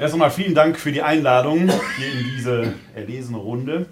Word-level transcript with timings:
Erst 0.00 0.14
einmal 0.14 0.30
vielen 0.30 0.54
Dank 0.54 0.78
für 0.78 0.92
die 0.92 1.02
Einladung 1.02 1.68
hier 1.96 2.12
in 2.12 2.24
diese 2.36 2.74
erlesene 2.94 3.38
Runde. 3.38 3.86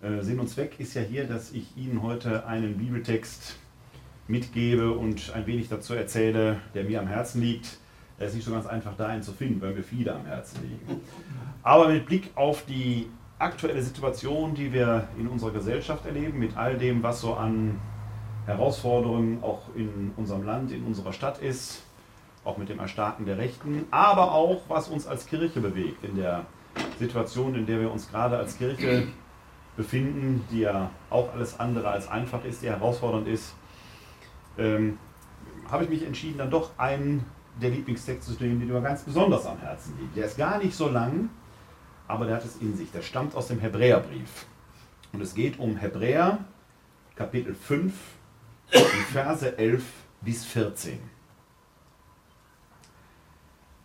Äh, 0.00 0.22
Sinn 0.22 0.38
und 0.38 0.46
Zweck 0.46 0.78
ist 0.78 0.94
ja 0.94 1.02
hier, 1.02 1.24
dass 1.26 1.50
ich 1.50 1.76
Ihnen 1.76 2.02
heute 2.02 2.46
einen 2.46 2.78
Bibeltext 2.78 3.56
mitgebe 4.28 4.92
und 4.92 5.32
ein 5.34 5.44
wenig 5.48 5.68
dazu 5.68 5.94
erzähle, 5.94 6.60
der 6.74 6.84
mir 6.84 7.00
am 7.00 7.08
Herzen 7.08 7.42
liegt. 7.42 7.78
Er 8.20 8.28
ist 8.28 8.36
nicht 8.36 8.44
so 8.44 8.52
ganz 8.52 8.64
einfach, 8.66 8.92
da 8.96 9.08
einen 9.08 9.24
zu 9.24 9.32
finden, 9.32 9.60
weil 9.60 9.74
mir 9.74 9.82
viele 9.82 10.14
am 10.14 10.24
Herzen 10.24 10.62
liegen. 10.62 11.00
Aber 11.64 11.88
mit 11.88 12.06
Blick 12.06 12.30
auf 12.36 12.64
die 12.64 13.08
aktuelle 13.40 13.82
Situation, 13.82 14.54
die 14.54 14.72
wir 14.72 15.08
in 15.18 15.26
unserer 15.26 15.50
Gesellschaft 15.50 16.06
erleben, 16.06 16.38
mit 16.38 16.56
all 16.56 16.78
dem, 16.78 17.02
was 17.02 17.20
so 17.20 17.34
an 17.34 17.80
Herausforderungen 18.46 19.42
auch 19.42 19.62
in 19.74 20.12
unserem 20.16 20.44
Land, 20.44 20.70
in 20.70 20.84
unserer 20.84 21.12
Stadt 21.12 21.38
ist, 21.38 21.82
auch 22.44 22.56
mit 22.58 22.68
dem 22.68 22.80
Erstarken 22.80 23.24
der 23.24 23.38
Rechten, 23.38 23.86
aber 23.90 24.32
auch 24.32 24.62
was 24.68 24.88
uns 24.88 25.06
als 25.06 25.26
Kirche 25.26 25.60
bewegt 25.60 26.04
in 26.04 26.16
der 26.16 26.46
Situation, 26.98 27.54
in 27.54 27.66
der 27.66 27.80
wir 27.80 27.90
uns 27.90 28.10
gerade 28.10 28.36
als 28.36 28.58
Kirche 28.58 29.08
befinden, 29.76 30.44
die 30.50 30.60
ja 30.60 30.90
auch 31.10 31.32
alles 31.32 31.58
andere 31.58 31.88
als 31.88 32.08
einfach 32.08 32.44
ist, 32.44 32.62
die 32.62 32.68
herausfordernd 32.68 33.28
ist, 33.28 33.54
ähm, 34.58 34.98
habe 35.70 35.84
ich 35.84 35.90
mich 35.90 36.04
entschieden, 36.04 36.38
dann 36.38 36.50
doch 36.50 36.70
einen 36.78 37.24
der 37.60 37.70
Lieblingstexte 37.70 38.36
zu 38.36 38.42
nehmen, 38.42 38.60
den 38.60 38.72
mir 38.72 38.80
ganz 38.80 39.02
besonders 39.02 39.46
am 39.46 39.58
Herzen 39.58 39.96
liegt. 39.98 40.16
Der 40.16 40.26
ist 40.26 40.36
gar 40.36 40.58
nicht 40.58 40.74
so 40.74 40.88
lang, 40.88 41.28
aber 42.08 42.26
der 42.26 42.36
hat 42.36 42.44
es 42.44 42.56
in 42.56 42.76
sich. 42.76 42.90
Der 42.92 43.02
stammt 43.02 43.34
aus 43.34 43.48
dem 43.48 43.60
Hebräerbrief. 43.60 44.46
Und 45.12 45.20
es 45.20 45.34
geht 45.34 45.58
um 45.58 45.76
Hebräer, 45.76 46.38
Kapitel 47.14 47.54
5, 47.54 47.92
die 48.72 49.12
Verse 49.12 49.58
11 49.58 49.82
bis 50.22 50.44
14. 50.44 50.98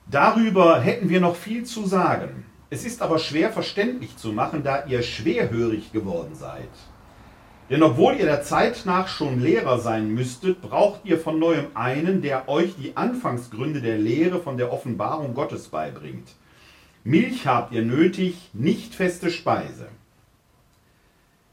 Darüber 0.09 0.79
hätten 0.79 1.09
wir 1.09 1.19
noch 1.19 1.35
viel 1.35 1.65
zu 1.65 1.85
sagen. 1.85 2.45
Es 2.69 2.85
ist 2.85 3.01
aber 3.01 3.19
schwer 3.19 3.51
verständlich 3.51 4.15
zu 4.15 4.31
machen, 4.31 4.63
da 4.63 4.85
ihr 4.85 5.01
schwerhörig 5.01 5.91
geworden 5.91 6.33
seid. 6.33 6.69
Denn 7.69 7.83
obwohl 7.83 8.15
ihr 8.15 8.25
der 8.25 8.43
Zeit 8.43 8.83
nach 8.85 9.09
schon 9.09 9.41
Lehrer 9.41 9.79
sein 9.79 10.13
müsstet, 10.13 10.61
braucht 10.61 11.01
ihr 11.03 11.19
von 11.19 11.39
neuem 11.39 11.67
einen, 11.73 12.21
der 12.21 12.47
euch 12.47 12.75
die 12.81 12.95
Anfangsgründe 12.95 13.81
der 13.81 13.97
Lehre 13.97 14.39
von 14.39 14.57
der 14.57 14.71
Offenbarung 14.71 15.33
Gottes 15.33 15.67
beibringt. 15.67 16.35
Milch 17.03 17.45
habt 17.45 17.73
ihr 17.73 17.81
nötig, 17.81 18.49
nicht 18.53 18.95
feste 18.95 19.29
Speise. 19.29 19.89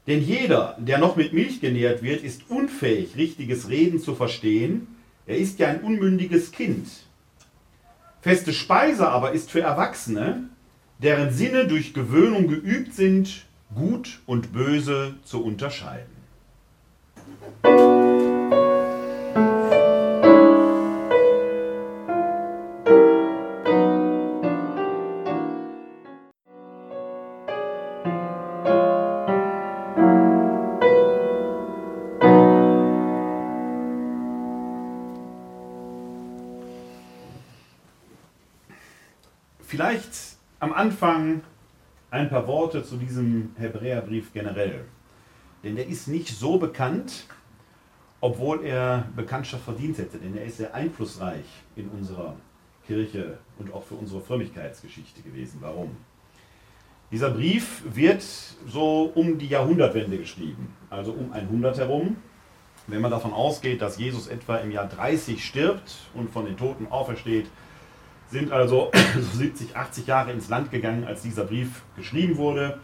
Denn 0.07 0.21
jeder, 0.21 0.77
der 0.79 0.99
noch 0.99 1.17
mit 1.17 1.33
Milch 1.33 1.59
genährt 1.59 2.03
wird, 2.03 2.23
ist 2.23 2.49
unfähig, 2.49 3.17
richtiges 3.17 3.67
Reden 3.67 3.99
zu 3.99 4.15
verstehen. 4.15 4.87
Er 5.25 5.37
ist 5.37 5.59
ja 5.59 5.67
ein 5.67 5.81
unmündiges 5.81 6.51
Kind. 6.51 6.87
Feste 8.25 8.53
Speise 8.53 9.07
aber 9.07 9.33
ist 9.33 9.51
für 9.51 9.61
Erwachsene, 9.61 10.49
deren 10.97 11.29
Sinne 11.29 11.67
durch 11.67 11.93
Gewöhnung 11.93 12.47
geübt 12.47 12.95
sind, 12.95 13.45
gut 13.75 14.19
und 14.25 14.51
böse 14.51 15.13
zu 15.25 15.43
unterscheiden. 15.43 16.09
Vielleicht 39.75 40.37
am 40.61 40.71
Anfang 40.71 41.41
ein 42.09 42.29
paar 42.29 42.47
Worte 42.47 42.81
zu 42.85 42.95
diesem 42.95 43.51
Hebräerbrief 43.57 44.31
generell. 44.31 44.85
Denn 45.65 45.75
der 45.75 45.85
ist 45.85 46.07
nicht 46.07 46.29
so 46.29 46.57
bekannt, 46.57 47.25
obwohl 48.21 48.63
er 48.63 49.09
Bekanntschaft 49.17 49.65
verdient 49.65 49.97
hätte, 49.97 50.17
denn 50.17 50.37
er 50.37 50.45
ist 50.45 50.55
sehr 50.59 50.73
einflussreich 50.73 51.43
in 51.75 51.89
unserer 51.89 52.37
Kirche 52.87 53.37
und 53.59 53.73
auch 53.73 53.83
für 53.83 53.95
unsere 53.95 54.21
Frömmigkeitsgeschichte 54.21 55.21
gewesen. 55.23 55.57
Warum? 55.59 55.97
Dieser 57.11 57.31
Brief 57.31 57.83
wird 57.93 58.23
so 58.65 59.11
um 59.13 59.37
die 59.37 59.47
Jahrhundertwende 59.47 60.17
geschrieben, 60.17 60.73
also 60.89 61.11
um 61.11 61.33
100 61.33 61.79
herum. 61.79 62.15
Wenn 62.87 63.01
man 63.01 63.11
davon 63.11 63.33
ausgeht, 63.33 63.81
dass 63.81 63.97
Jesus 63.97 64.27
etwa 64.27 64.55
im 64.55 64.71
Jahr 64.71 64.87
30 64.87 65.43
stirbt 65.43 65.97
und 66.13 66.29
von 66.31 66.45
den 66.45 66.55
Toten 66.55 66.87
aufersteht, 66.87 67.47
sind 68.29 68.51
also 68.51 68.91
so 69.15 69.37
70, 69.37 69.75
80 69.75 70.07
Jahre 70.07 70.31
ins 70.31 70.49
Land 70.49 70.71
gegangen, 70.71 71.05
als 71.05 71.21
dieser 71.21 71.45
Brief 71.45 71.83
geschrieben 71.95 72.37
wurde. 72.37 72.79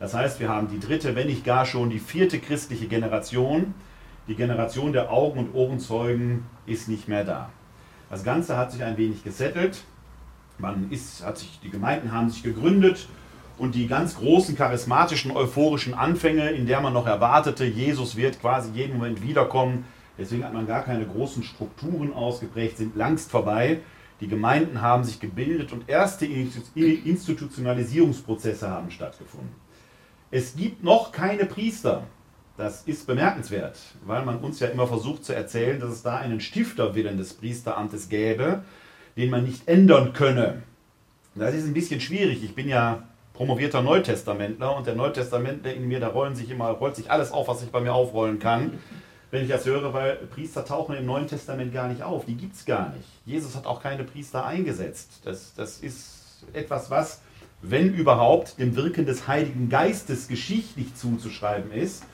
Das 0.00 0.14
heißt, 0.14 0.40
wir 0.40 0.48
haben 0.48 0.68
die 0.68 0.80
dritte, 0.80 1.14
wenn 1.14 1.28
nicht 1.28 1.44
gar 1.44 1.64
schon 1.64 1.90
die 1.90 2.00
vierte 2.00 2.38
christliche 2.38 2.86
Generation. 2.86 3.74
Die 4.28 4.34
Generation 4.34 4.92
der 4.92 5.10
Augen- 5.10 5.38
und 5.38 5.54
Ohrenzeugen 5.54 6.44
ist 6.66 6.88
nicht 6.88 7.08
mehr 7.08 7.24
da. 7.24 7.50
Das 8.10 8.24
Ganze 8.24 8.56
hat 8.56 8.72
sich 8.72 8.82
ein 8.82 8.96
wenig 8.96 9.24
gesettelt. 9.24 9.84
Man 10.58 10.90
ist, 10.90 11.24
hat 11.24 11.38
sich, 11.38 11.60
die 11.62 11.70
Gemeinden 11.70 12.12
haben 12.12 12.30
sich 12.30 12.42
gegründet 12.42 13.08
und 13.58 13.74
die 13.74 13.86
ganz 13.86 14.16
großen 14.16 14.56
charismatischen, 14.56 15.30
euphorischen 15.30 15.94
Anfänge, 15.94 16.50
in 16.50 16.66
der 16.66 16.80
man 16.80 16.92
noch 16.92 17.06
erwartete, 17.06 17.64
Jesus 17.64 18.16
wird 18.16 18.40
quasi 18.40 18.70
jeden 18.72 18.94
Moment 18.94 19.22
wiederkommen, 19.22 19.84
deswegen 20.18 20.44
hat 20.44 20.52
man 20.52 20.66
gar 20.66 20.82
keine 20.82 21.06
großen 21.06 21.42
Strukturen 21.42 22.12
ausgeprägt, 22.12 22.78
sind 22.78 22.96
langst 22.96 23.30
vorbei. 23.30 23.80
Die 24.22 24.28
Gemeinden 24.28 24.80
haben 24.80 25.02
sich 25.02 25.18
gebildet 25.18 25.72
und 25.72 25.88
erste 25.88 26.26
Institutionalisierungsprozesse 26.26 28.70
haben 28.70 28.92
stattgefunden. 28.92 29.50
Es 30.30 30.54
gibt 30.54 30.84
noch 30.84 31.10
keine 31.10 31.44
Priester. 31.44 32.04
Das 32.56 32.84
ist 32.84 33.08
bemerkenswert, 33.08 33.80
weil 34.06 34.24
man 34.24 34.38
uns 34.38 34.60
ja 34.60 34.68
immer 34.68 34.86
versucht 34.86 35.24
zu 35.24 35.34
erzählen, 35.34 35.80
dass 35.80 35.90
es 35.90 36.04
da 36.04 36.18
einen 36.18 36.38
Stifterwillen 36.38 37.18
des 37.18 37.34
Priesteramtes 37.34 38.08
gäbe, 38.08 38.62
den 39.16 39.28
man 39.28 39.42
nicht 39.42 39.66
ändern 39.66 40.12
könne. 40.12 40.62
Das 41.34 41.52
ist 41.52 41.66
ein 41.66 41.74
bisschen 41.74 42.00
schwierig. 42.00 42.44
Ich 42.44 42.54
bin 42.54 42.68
ja 42.68 43.02
promovierter 43.32 43.82
Neutestamentler 43.82 44.76
und 44.76 44.86
der 44.86 44.94
Neutestamentler 44.94 45.74
in 45.74 45.88
mir, 45.88 45.98
da 45.98 46.06
rollen 46.06 46.36
sich 46.36 46.48
immer, 46.48 46.68
rollt 46.68 46.94
sich 46.94 47.10
alles 47.10 47.32
auf, 47.32 47.48
was 47.48 47.58
sich 47.58 47.70
bei 47.70 47.80
mir 47.80 47.92
aufrollen 47.92 48.38
kann 48.38 48.78
wenn 49.32 49.44
ich 49.44 49.48
das 49.48 49.64
höre, 49.64 49.92
weil 49.94 50.16
Priester 50.16 50.64
tauchen 50.64 50.94
im 50.94 51.06
Neuen 51.06 51.26
Testament 51.26 51.72
gar 51.72 51.88
nicht 51.88 52.02
auf. 52.02 52.26
Die 52.26 52.34
gibt 52.34 52.54
es 52.54 52.66
gar 52.66 52.90
nicht. 52.90 53.08
Jesus 53.24 53.56
hat 53.56 53.66
auch 53.66 53.82
keine 53.82 54.04
Priester 54.04 54.44
eingesetzt. 54.44 55.22
Das, 55.24 55.54
das 55.54 55.78
ist 55.78 56.44
etwas, 56.52 56.90
was, 56.90 57.22
wenn 57.62 57.94
überhaupt, 57.94 58.58
dem 58.58 58.76
Wirken 58.76 59.06
des 59.06 59.26
Heiligen 59.26 59.70
Geistes 59.70 60.28
geschichtlich 60.28 60.94
zuzuschreiben 60.94 61.72
ist. 61.72 62.04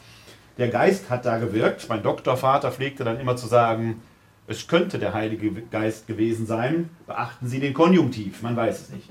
Der 0.59 0.69
Geist 0.69 1.11
hat 1.11 1.27
da 1.27 1.39
gewirkt. 1.39 1.89
Mein 1.89 2.05
Doktorvater 2.05 2.71
pflegte 2.71 3.03
dann 3.03 3.19
immer 3.19 3.37
zu 3.37 3.49
sagen, 3.49 4.01
es 4.47 4.69
könnte 4.69 5.01
der 5.01 5.13
Heilige 5.13 5.51
Geist 5.51 6.07
gewesen 6.07 6.47
sein. 6.47 6.89
Beachten 7.09 7.49
Sie 7.49 7.59
den 7.59 7.75
Konjunktiv, 7.75 8.43
man 8.43 8.55
weiß 8.55 8.83
es 8.83 8.91
nicht. 8.91 9.11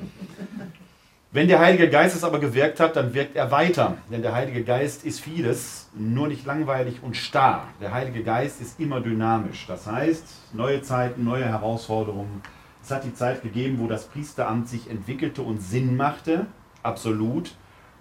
Wenn 1.29 1.49
der 1.49 1.59
Heilige 1.59 1.89
Geist 1.89 2.15
es 2.15 2.23
aber 2.23 2.39
gewirkt 2.39 2.79
hat, 2.79 2.95
dann 2.95 3.13
wirkt 3.13 3.35
er 3.35 3.51
weiter. 3.51 3.97
Denn 4.09 4.21
der 4.21 4.33
Heilige 4.33 4.63
Geist 4.63 5.03
ist 5.03 5.19
vieles, 5.19 5.89
nur 5.93 6.29
nicht 6.29 6.45
langweilig 6.45 7.03
und 7.03 7.17
starr. 7.17 7.67
Der 7.81 7.93
Heilige 7.93 8.23
Geist 8.23 8.61
ist 8.61 8.79
immer 8.79 9.01
dynamisch. 9.01 9.65
Das 9.67 9.87
heißt, 9.87 10.23
neue 10.53 10.81
Zeiten, 10.83 11.25
neue 11.25 11.43
Herausforderungen. 11.43 12.41
Es 12.81 12.91
hat 12.91 13.03
die 13.03 13.13
Zeit 13.13 13.41
gegeben, 13.41 13.79
wo 13.79 13.87
das 13.87 14.05
Priesteramt 14.05 14.69
sich 14.69 14.89
entwickelte 14.89 15.41
und 15.41 15.61
Sinn 15.61 15.97
machte, 15.97 16.45
absolut. 16.81 17.51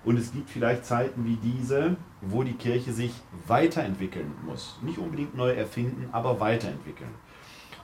Und 0.04 0.19
es 0.20 0.32
gibt 0.32 0.48
vielleicht 0.48 0.87
Zeiten 0.87 1.25
wie 1.25 1.37
diese, 1.43 1.97
wo 2.20 2.44
die 2.44 2.54
Kirche 2.54 2.93
sich 2.93 3.10
weiterentwickeln 3.48 4.32
muss. 4.47 4.78
Nicht 4.82 4.98
unbedingt 4.98 5.37
neu 5.37 5.50
erfinden, 5.50 6.08
aber 6.12 6.38
weiterentwickeln. 6.38 7.10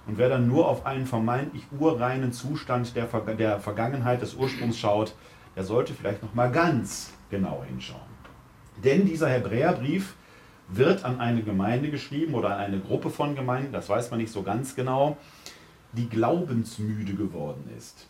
Und 0.06 0.18
wer 0.18 0.28
dann 0.28 0.48
nur 0.48 0.68
auf 0.68 0.86
einen 0.86 1.06
vermeintlich 1.06 1.64
urreinen 1.78 2.32
Zustand 2.32 2.94
der, 2.96 3.06
der 3.34 3.60
Vergangenheit 3.60 4.22
des 4.22 4.34
Ursprungs 4.34 4.78
schaut, 4.78 5.14
der 5.56 5.64
sollte 5.64 5.94
vielleicht 5.94 6.22
noch 6.22 6.34
mal 6.34 6.50
ganz 6.50 7.12
genau 7.30 7.64
hinschauen. 7.66 8.00
Denn 8.82 9.06
dieser 9.06 9.28
Hebräerbrief 9.28 10.14
wird 10.68 11.04
an 11.04 11.20
eine 11.20 11.42
Gemeinde 11.42 11.90
geschrieben 11.90 12.34
oder 12.34 12.54
an 12.56 12.60
eine 12.60 12.80
Gruppe 12.80 13.10
von 13.10 13.34
Gemeinden, 13.34 13.72
das 13.72 13.88
weiß 13.88 14.10
man 14.10 14.20
nicht 14.20 14.32
so 14.32 14.42
ganz 14.42 14.74
genau, 14.74 15.16
die 15.92 16.08
glaubensmüde 16.08 17.14
geworden 17.14 17.68
ist. 17.76 18.08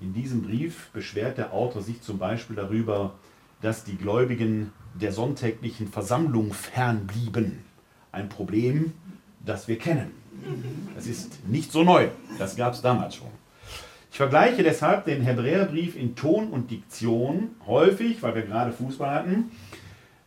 In 0.00 0.12
diesem 0.12 0.42
Brief 0.42 0.90
beschwert 0.92 1.38
der 1.38 1.54
Autor 1.54 1.80
sich 1.80 2.02
zum 2.02 2.18
Beispiel 2.18 2.56
darüber, 2.56 3.14
dass 3.62 3.84
die 3.84 3.96
Gläubigen 3.96 4.72
der 4.94 5.12
sonntäglichen 5.12 5.88
Versammlung 5.88 6.52
fernblieben. 6.52 7.64
Ein 8.12 8.28
Problem, 8.28 8.92
das 9.44 9.68
wir 9.68 9.78
kennen. 9.78 10.10
Das 10.94 11.06
ist 11.06 11.46
nicht 11.48 11.72
so 11.72 11.82
neu, 11.82 12.08
das 12.38 12.56
gab 12.56 12.74
es 12.74 12.82
damals 12.82 13.16
schon. 13.16 13.30
Ich 14.10 14.16
vergleiche 14.16 14.62
deshalb 14.62 15.04
den 15.04 15.22
Hebräerbrief 15.22 15.96
in 15.96 16.14
Ton 16.14 16.48
und 16.48 16.70
Diktion 16.70 17.50
häufig, 17.66 18.22
weil 18.22 18.34
wir 18.34 18.42
gerade 18.42 18.72
Fußball 18.72 19.10
hatten, 19.10 19.50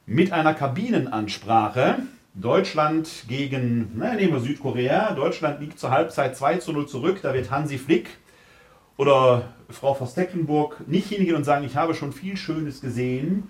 mit 0.05 0.31
einer 0.31 0.53
Kabinenansprache. 0.53 1.99
Deutschland 2.33 3.25
gegen, 3.27 3.91
na, 3.95 4.13
nehmen 4.13 4.33
wir 4.33 4.39
Südkorea. 4.39 5.13
Deutschland 5.13 5.59
liegt 5.59 5.79
zur 5.79 5.91
Halbzeit 5.91 6.37
2 6.37 6.57
zu 6.57 6.73
0 6.73 6.87
zurück. 6.87 7.19
Da 7.21 7.33
wird 7.33 7.51
Hansi 7.51 7.77
Flick 7.77 8.09
oder 8.97 9.53
Frau 9.69 9.93
von 9.93 10.07
Stecklenburg 10.07 10.87
nicht 10.87 11.07
hingehen 11.07 11.35
und 11.35 11.43
sagen, 11.43 11.65
ich 11.65 11.75
habe 11.75 11.95
schon 11.95 12.11
viel 12.11 12.37
Schönes 12.37 12.81
gesehen. 12.81 13.49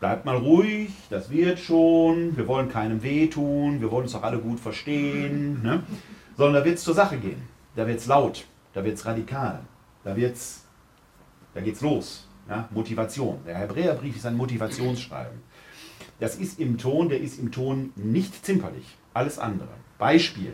Bleibt 0.00 0.24
mal 0.24 0.36
ruhig, 0.36 0.90
das 1.08 1.30
wird 1.30 1.58
schon, 1.58 2.36
wir 2.36 2.46
wollen 2.46 2.68
keinem 2.68 3.02
wehtun, 3.02 3.80
wir 3.80 3.90
wollen 3.90 4.04
uns 4.04 4.12
doch 4.12 4.22
alle 4.22 4.38
gut 4.38 4.60
verstehen. 4.60 5.62
Ne? 5.62 5.82
Sondern 6.36 6.62
da 6.62 6.64
wird 6.64 6.76
es 6.76 6.84
zur 6.84 6.94
Sache 6.94 7.16
gehen. 7.16 7.42
Da 7.74 7.86
wird 7.86 7.98
es 7.98 8.06
laut, 8.06 8.44
da 8.76 8.84
wird 8.84 8.98
es 8.98 9.06
radikal, 9.06 9.60
da 10.04 10.14
wird's, 10.14 10.66
da 11.54 11.62
geht's 11.62 11.80
los. 11.80 12.28
Ja? 12.46 12.68
Motivation. 12.70 13.38
Der 13.46 13.56
Hebräerbrief 13.56 14.16
ist 14.16 14.26
ein 14.26 14.36
Motivationsschreiben. 14.36 15.40
Das 16.20 16.36
ist 16.36 16.60
im 16.60 16.76
Ton, 16.76 17.08
der 17.08 17.22
ist 17.22 17.38
im 17.38 17.50
Ton 17.50 17.94
nicht 17.96 18.44
zimperlich. 18.44 18.98
Alles 19.14 19.38
andere. 19.38 19.70
Beispiel. 19.96 20.52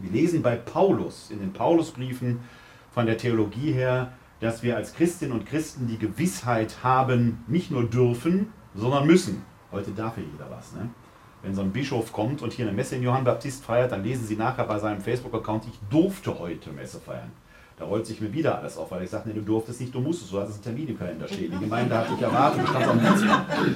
Wir 0.00 0.10
lesen 0.10 0.42
bei 0.42 0.56
Paulus 0.56 1.30
in 1.30 1.38
den 1.38 1.52
Paulusbriefen 1.52 2.40
von 2.90 3.06
der 3.06 3.18
Theologie 3.18 3.70
her, 3.70 4.14
dass 4.40 4.64
wir 4.64 4.76
als 4.76 4.92
Christinnen 4.92 5.32
und 5.32 5.46
Christen 5.46 5.86
die 5.86 5.98
Gewissheit 5.98 6.82
haben, 6.82 7.44
nicht 7.46 7.70
nur 7.70 7.88
dürfen, 7.88 8.52
sondern 8.74 9.06
müssen. 9.06 9.44
Heute 9.70 9.92
darf 9.92 10.16
ja 10.16 10.24
jeder 10.24 10.50
was. 10.50 10.72
Ne? 10.72 10.90
Wenn 11.42 11.54
so 11.54 11.62
ein 11.62 11.72
Bischof 11.72 12.12
kommt 12.12 12.40
und 12.40 12.52
hier 12.52 12.66
eine 12.66 12.74
Messe 12.74 12.96
in 12.96 13.02
Johann 13.02 13.24
Baptist 13.24 13.64
feiert, 13.64 13.90
dann 13.90 14.04
lesen 14.04 14.26
Sie 14.26 14.36
nachher 14.36 14.64
bei 14.64 14.78
seinem 14.78 15.00
Facebook-Account, 15.00 15.64
ich 15.66 15.78
durfte 15.90 16.38
heute 16.38 16.70
Messe 16.70 17.00
feiern. 17.00 17.32
Da 17.78 17.86
rollt 17.86 18.06
sich 18.06 18.20
mir 18.20 18.32
wieder 18.32 18.58
alles 18.58 18.76
auf, 18.76 18.92
weil 18.92 19.02
ich 19.02 19.10
sage, 19.10 19.28
nee, 19.28 19.34
du 19.34 19.40
durftest 19.40 19.80
nicht, 19.80 19.92
du 19.92 19.98
musstest, 19.98 20.32
du 20.32 20.38
hattest 20.38 20.56
einen 20.56 20.76
Termin 20.76 20.88
im 20.88 20.98
Kalender 20.98 21.26
stehen. 21.26 21.50
Die 21.50 21.58
Gemeinde 21.58 21.98
hat 21.98 22.10
dich 22.10 22.20
erwartet, 22.20 22.62
du 22.62 22.66
standst 22.68 22.88
am 22.88 23.00
Herzen. 23.00 23.28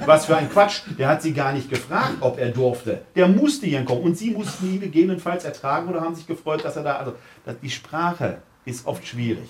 Was 0.05 0.25
für 0.27 0.37
ein 0.37 0.49
Quatsch. 0.49 0.83
Der 0.97 1.09
hat 1.09 1.21
sie 1.21 1.33
gar 1.33 1.51
nicht 1.51 1.69
gefragt, 1.69 2.13
ob 2.21 2.39
er 2.39 2.51
durfte. 2.51 3.01
Der 3.15 3.27
musste 3.27 3.65
hier 3.65 3.83
kommen 3.83 4.03
und 4.03 4.17
sie 4.17 4.31
mussten 4.31 4.73
ihn 4.73 4.79
gegebenenfalls 4.79 5.43
ertragen 5.43 5.89
oder 5.89 5.99
haben 5.99 6.15
sich 6.15 6.25
gefreut, 6.25 6.63
dass 6.63 6.77
er 6.77 6.83
da, 6.83 6.95
also 6.95 7.13
die 7.61 7.69
Sprache 7.69 8.37
ist 8.63 8.87
oft 8.87 9.05
schwierig. 9.05 9.49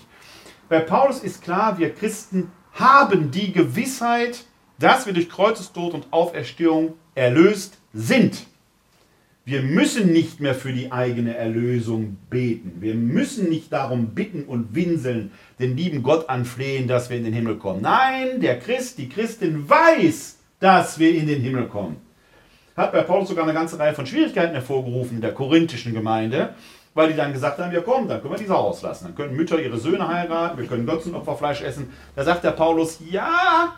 Bei 0.70 0.80
Paulus 0.80 1.20
ist 1.20 1.44
klar, 1.44 1.78
wir 1.78 1.94
Christen 1.94 2.52
haben 2.74 3.30
die 3.30 3.52
Gewissheit, 3.52 4.46
dass 4.80 5.06
wir 5.06 5.14
durch 5.14 5.30
Kreuzestod 5.30 5.94
und 5.94 6.08
Auferstehung 6.12 6.96
erlöst 7.16 7.78
sind. 7.98 8.46
Wir 9.44 9.62
müssen 9.62 10.12
nicht 10.12 10.42
mehr 10.42 10.54
für 10.54 10.74
die 10.74 10.92
eigene 10.92 11.36
Erlösung 11.36 12.18
beten. 12.30 12.82
Wir 12.82 12.96
müssen 12.96 13.50
nicht 13.50 13.72
darum 13.72 14.08
bitten 14.08 14.44
und 14.44 14.76
winseln, 14.76 15.32
den 15.58 15.78
lieben 15.78 16.04
Gott 16.04 16.30
anflehen, 16.30 16.88
dass 16.88 17.10
wir 17.10 17.16
in 17.16 17.24
den 17.24 17.34
Himmel 17.34 17.56
kommen. 17.56 17.82
Nein, 17.82 18.42
der 18.42 18.60
Christ, 18.60 18.98
die 18.98 19.08
Christin 19.08 19.70
weiß, 19.70 20.38
dass 20.60 21.00
wir 21.00 21.16
in 21.16 21.28
den 21.28 21.42
Himmel 21.42 21.68
kommen. 21.68 21.96
Hat 22.76 22.92
bei 22.92 23.02
Paulus 23.02 23.30
sogar 23.30 23.46
eine 23.46 23.54
ganze 23.54 23.80
Reihe 23.80 23.94
von 23.94 24.06
Schwierigkeiten 24.06 24.54
hervorgerufen 24.54 25.16
in 25.16 25.22
der 25.22 25.34
korinthischen 25.34 25.94
Gemeinde, 25.94 26.54
weil 26.94 27.08
die 27.08 27.16
dann 27.16 27.32
gesagt 27.32 27.58
haben, 27.58 27.72
ja 27.72 27.80
komm, 27.80 28.08
dann 28.08 28.22
können 28.22 28.34
wir 28.34 28.40
die 28.40 28.46
Sau 28.46 28.58
auslassen. 28.58 29.08
Dann 29.08 29.16
können 29.16 29.36
Mütter 29.38 29.62
ihre 29.62 29.78
Söhne 29.78 30.08
heiraten, 30.08 30.58
wir 30.60 30.68
können 30.68 30.86
Götzenopferfleisch 30.86 31.62
essen. 31.62 31.90
Da 32.16 32.26
sagt 32.26 32.44
der 32.44 32.52
Paulus, 32.52 33.00
ja, 33.10 33.76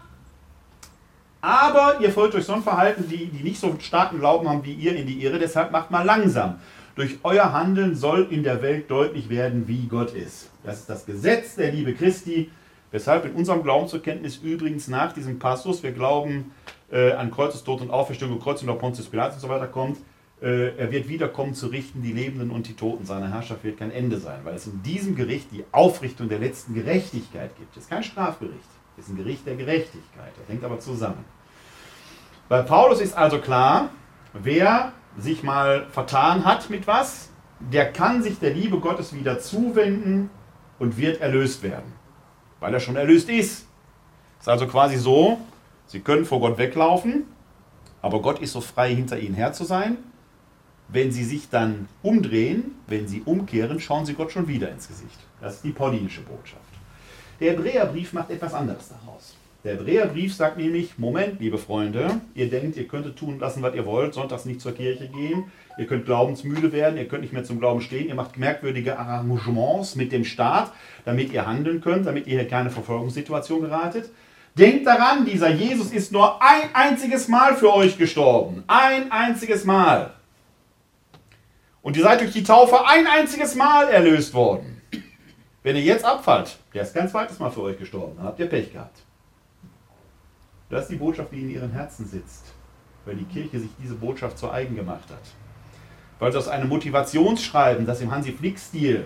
aber 1.41 2.00
ihr 2.01 2.12
folgt 2.12 2.33
durch 2.33 2.45
so 2.45 2.53
ein 2.53 2.63
Verhalten, 2.63 3.07
die, 3.07 3.27
die 3.27 3.44
nicht 3.44 3.59
so 3.59 3.75
starken 3.80 4.19
Glauben 4.19 4.50
haben 4.50 4.63
wie 4.65 4.74
ihr, 4.74 4.95
in 4.95 5.07
die 5.07 5.24
Irre. 5.24 5.39
Deshalb 5.39 5.71
macht 5.71 5.89
mal 5.89 6.03
langsam. 6.03 6.59
Durch 6.95 7.19
euer 7.24 7.53
Handeln 7.53 7.95
soll 7.95 8.27
in 8.30 8.44
der 8.44 8.62
Welt 8.62 8.91
deutlich 8.91 9.30
werden, 9.30 9.68
wie 9.68 9.88
Gott 9.88 10.13
ist. 10.13 10.50
Das 10.63 10.80
ist 10.81 10.89
das 10.89 11.06
Gesetz 11.06 11.56
der 11.56 11.71
Liebe 11.71 11.94
Christi. 11.94 12.50
Weshalb 12.91 13.24
in 13.25 13.33
unserem 13.33 13.63
Glaubensbekenntnis 13.63 14.38
übrigens 14.38 14.88
nach 14.88 15.13
diesem 15.13 15.39
Passus, 15.39 15.83
wir 15.83 15.91
glauben 15.91 16.51
äh, 16.91 17.12
an 17.13 17.31
Kreuzestod 17.31 17.81
und 17.81 17.91
Auferstehung 17.91 18.33
und 18.33 18.44
Kreuzung 18.44 18.68
der 18.68 18.74
Pontius 18.74 19.07
Pilatus 19.07 19.36
und 19.36 19.41
so 19.41 19.50
weiter 19.50 19.68
kommt, 19.68 19.97
äh, 20.41 20.75
er 20.75 20.91
wird 20.91 21.07
wiederkommen 21.07 21.53
zu 21.53 21.68
richten 21.68 22.01
die 22.01 22.12
Lebenden 22.12 22.50
und 22.50 22.68
die 22.68 22.74
Toten. 22.74 23.06
Seine 23.06 23.31
Herrschaft 23.31 23.63
wird 23.63 23.77
kein 23.77 23.91
Ende 23.91 24.18
sein, 24.18 24.39
weil 24.44 24.56
es 24.56 24.65
in 24.65 24.81
diesem 24.81 25.15
Gericht 25.15 25.51
die 25.51 25.63
Aufrichtung 25.71 26.27
der 26.27 26.39
letzten 26.39 26.74
Gerechtigkeit 26.74 27.56
gibt. 27.57 27.77
Es 27.77 27.83
ist 27.83 27.89
kein 27.89 28.03
Strafgericht 28.03 28.79
ist 29.00 29.10
ein 29.10 29.18
Gericht 29.18 29.46
der 29.46 29.56
Gerechtigkeit. 29.56 30.34
Das 30.38 30.48
hängt 30.48 30.63
aber 30.63 30.80
zusammen. 30.80 31.25
Bei 32.48 32.62
Paulus 32.62 33.00
ist 33.00 33.16
also 33.16 33.40
klar, 33.40 33.90
wer 34.34 34.94
sich 35.18 35.44
mal 35.44 35.88
vertan 35.92 36.46
hat 36.46 36.69
mit 36.69 36.88
was, 36.88 37.30
der 37.60 37.92
kann 37.92 38.24
sich 38.24 38.40
der 38.40 38.51
Liebe 38.54 38.80
Gottes 38.80 39.13
wieder 39.13 39.40
zuwenden 39.40 40.30
und 40.80 40.98
wird 40.98 41.22
erlöst 41.22 41.62
werden, 41.62 41.94
weil 42.60 42.74
er 42.74 42.80
schon 42.80 42.96
erlöst 42.96 43.30
ist. 43.30 43.66
Es 44.40 44.46
ist 44.46 44.50
also 44.50 44.68
quasi 44.68 44.98
so, 44.98 45.40
sie 45.88 46.00
können 46.00 46.25
vor 46.25 46.40
Gott 46.40 46.57
weglaufen, 46.57 47.25
aber 48.01 48.22
Gott 48.22 48.40
ist 48.40 48.54
so 48.54 48.62
frei, 48.62 48.96
hinter 48.96 49.19
ihnen 49.19 49.36
her 49.36 49.54
zu 49.54 49.66
sein. 49.66 49.98
Wenn 50.88 51.12
sie 51.12 51.24
sich 51.24 51.50
dann 51.50 51.88
umdrehen, 52.01 52.75
wenn 52.88 53.07
sie 53.07 53.22
umkehren, 53.24 53.80
schauen 53.80 54.06
sie 54.06 54.16
Gott 54.16 54.31
schon 54.31 54.48
wieder 54.48 54.72
ins 54.72 54.88
Gesicht. 54.88 55.19
Das 55.40 55.56
ist 55.56 55.63
die 55.63 55.72
paulinische 55.72 56.22
Botschaft. 56.22 56.63
Der 57.39 57.51
Hebräerbrief 57.51 58.12
macht 58.13 58.31
etwas 58.31 58.53
anderes 58.53 58.89
daraus. 58.89 59.36
Der 59.63 59.74
Hebräerbrief 59.74 60.33
sagt 60.33 60.57
nämlich, 60.57 60.97
Moment, 60.97 61.39
liebe 61.39 61.57
Freunde, 61.57 62.21
ihr 62.33 62.50
denkt, 62.50 62.77
ihr 62.77 62.88
könntet 62.88 63.18
tun 63.18 63.39
lassen, 63.39 63.62
was 63.62 63.75
ihr 63.75 63.86
wollt, 63.86 64.13
sonntags 64.13 64.45
nicht 64.45 64.62
zur 64.62 64.74
Kirche 64.74 65.07
gehen, 65.07 65.45
ihr 65.77 65.86
könnt 65.86 66.06
glaubensmüde 66.06 66.71
werden, 66.71 66.97
ihr 66.97 67.07
könnt 67.07 67.21
nicht 67.21 67.33
mehr 67.33 67.44
zum 67.44 67.59
Glauben 67.59 67.81
stehen, 67.81 68.07
ihr 68.07 68.15
macht 68.15 68.38
merkwürdige 68.38 68.97
Arrangements 68.97 69.95
mit 69.95 70.12
dem 70.12 70.24
Staat, 70.24 70.71
damit 71.06 71.31
ihr 71.31 71.45
handeln 71.45 71.81
könnt, 71.81 72.07
damit 72.07 72.27
ihr 72.27 72.39
hier 72.39 72.47
keine 72.47 72.69
Verfolgungssituation 72.69 73.62
geratet. 73.62 74.09
Denkt 74.57 74.88
daran, 74.88 75.25
dieser 75.25 75.50
Jesus 75.50 75.91
ist 75.91 76.12
nur 76.12 76.41
ein 76.41 76.69
einziges 76.74 77.27
Mal 77.27 77.56
für 77.56 77.74
euch 77.74 77.97
gestorben. 77.97 78.63
Ein 78.68 79.12
einziges 79.12 79.63
Mal. 79.63 80.13
Und 81.81 81.95
ihr 81.95 82.03
seid 82.03 82.19
durch 82.19 82.33
die 82.33 82.44
Taufe 82.44 82.86
ein 82.86 83.07
einziges 83.07 83.56
Mal 83.56 83.89
erlöst 83.89 84.33
worden. 84.33 84.79
Wenn 85.62 85.76
ihr 85.76 85.82
jetzt 85.82 86.06
abfallt, 86.06 86.58
der 86.74 86.84
ist 86.84 86.94
ganz 86.94 87.12
zweites 87.12 87.38
Mal 87.40 87.52
für 87.52 87.64
euch 87.64 87.78
gestorben, 87.78 88.16
dann 88.16 88.26
habt 88.26 88.40
ihr 88.40 88.48
Pech 88.48 88.72
gehabt. 88.72 89.02
Das 90.70 90.84
ist 90.84 90.92
die 90.92 90.96
Botschaft, 90.96 91.34
die 91.34 91.42
in 91.42 91.50
ihren 91.50 91.72
Herzen 91.72 92.06
sitzt, 92.06 92.54
weil 93.04 93.16
die 93.16 93.26
Kirche 93.26 93.60
sich 93.60 93.72
diese 93.82 93.96
Botschaft 93.96 94.38
zu 94.38 94.50
eigen 94.50 94.76
gemacht 94.76 95.10
hat. 95.10 95.22
Weil 96.20 96.30
es 96.30 96.36
aus 96.36 96.48
einem 96.48 96.70
Motivationsschreiben, 96.70 97.86
das 97.86 98.02
im 98.02 98.12
Hansi-Flick-Stil 98.12 99.06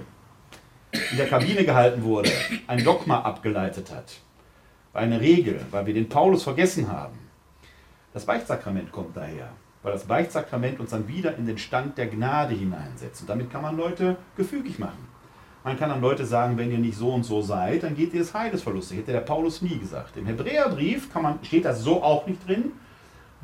in 1.11 1.17
der 1.17 1.27
Kabine 1.27 1.63
gehalten 1.63 2.03
wurde, 2.03 2.29
ein 2.67 2.83
Dogma 2.83 3.21
abgeleitet 3.21 3.91
hat. 3.91 4.19
Eine 4.93 5.19
Regel, 5.19 5.65
weil 5.71 5.87
wir 5.87 5.93
den 5.95 6.09
Paulus 6.09 6.43
vergessen 6.43 6.91
haben. 6.91 7.17
Das 8.13 8.25
Beichtsakrament 8.25 8.91
kommt 8.91 9.17
daher, 9.17 9.49
weil 9.81 9.93
das 9.93 10.03
Beichtsakrament 10.03 10.79
uns 10.79 10.91
dann 10.91 11.07
wieder 11.07 11.35
in 11.35 11.47
den 11.47 11.57
Stand 11.57 11.97
der 11.97 12.07
Gnade 12.07 12.53
hineinsetzt. 12.53 13.21
Und 13.21 13.29
damit 13.29 13.51
kann 13.51 13.63
man 13.63 13.75
Leute 13.75 14.17
gefügig 14.37 14.77
machen. 14.77 15.12
Man 15.63 15.77
kann 15.77 15.89
dann 15.89 16.01
Leute 16.01 16.25
sagen, 16.25 16.57
wenn 16.57 16.71
ihr 16.71 16.77
nicht 16.77 16.97
so 16.97 17.13
und 17.13 17.23
so 17.23 17.41
seid, 17.41 17.83
dann 17.83 17.95
geht 17.95 18.13
ihr 18.13 18.19
das 18.19 18.33
Heilesverluste. 18.33 18.95
Hätte 18.95 19.13
der 19.13 19.21
Paulus 19.21 19.61
nie 19.61 19.77
gesagt. 19.77 20.17
Im 20.17 20.25
Hebräerbrief 20.25 21.11
kann 21.11 21.23
man, 21.23 21.39
steht 21.43 21.63
das 21.63 21.81
so 21.81 22.03
auch 22.03 22.27
nicht 22.27 22.45
drin, 22.45 22.73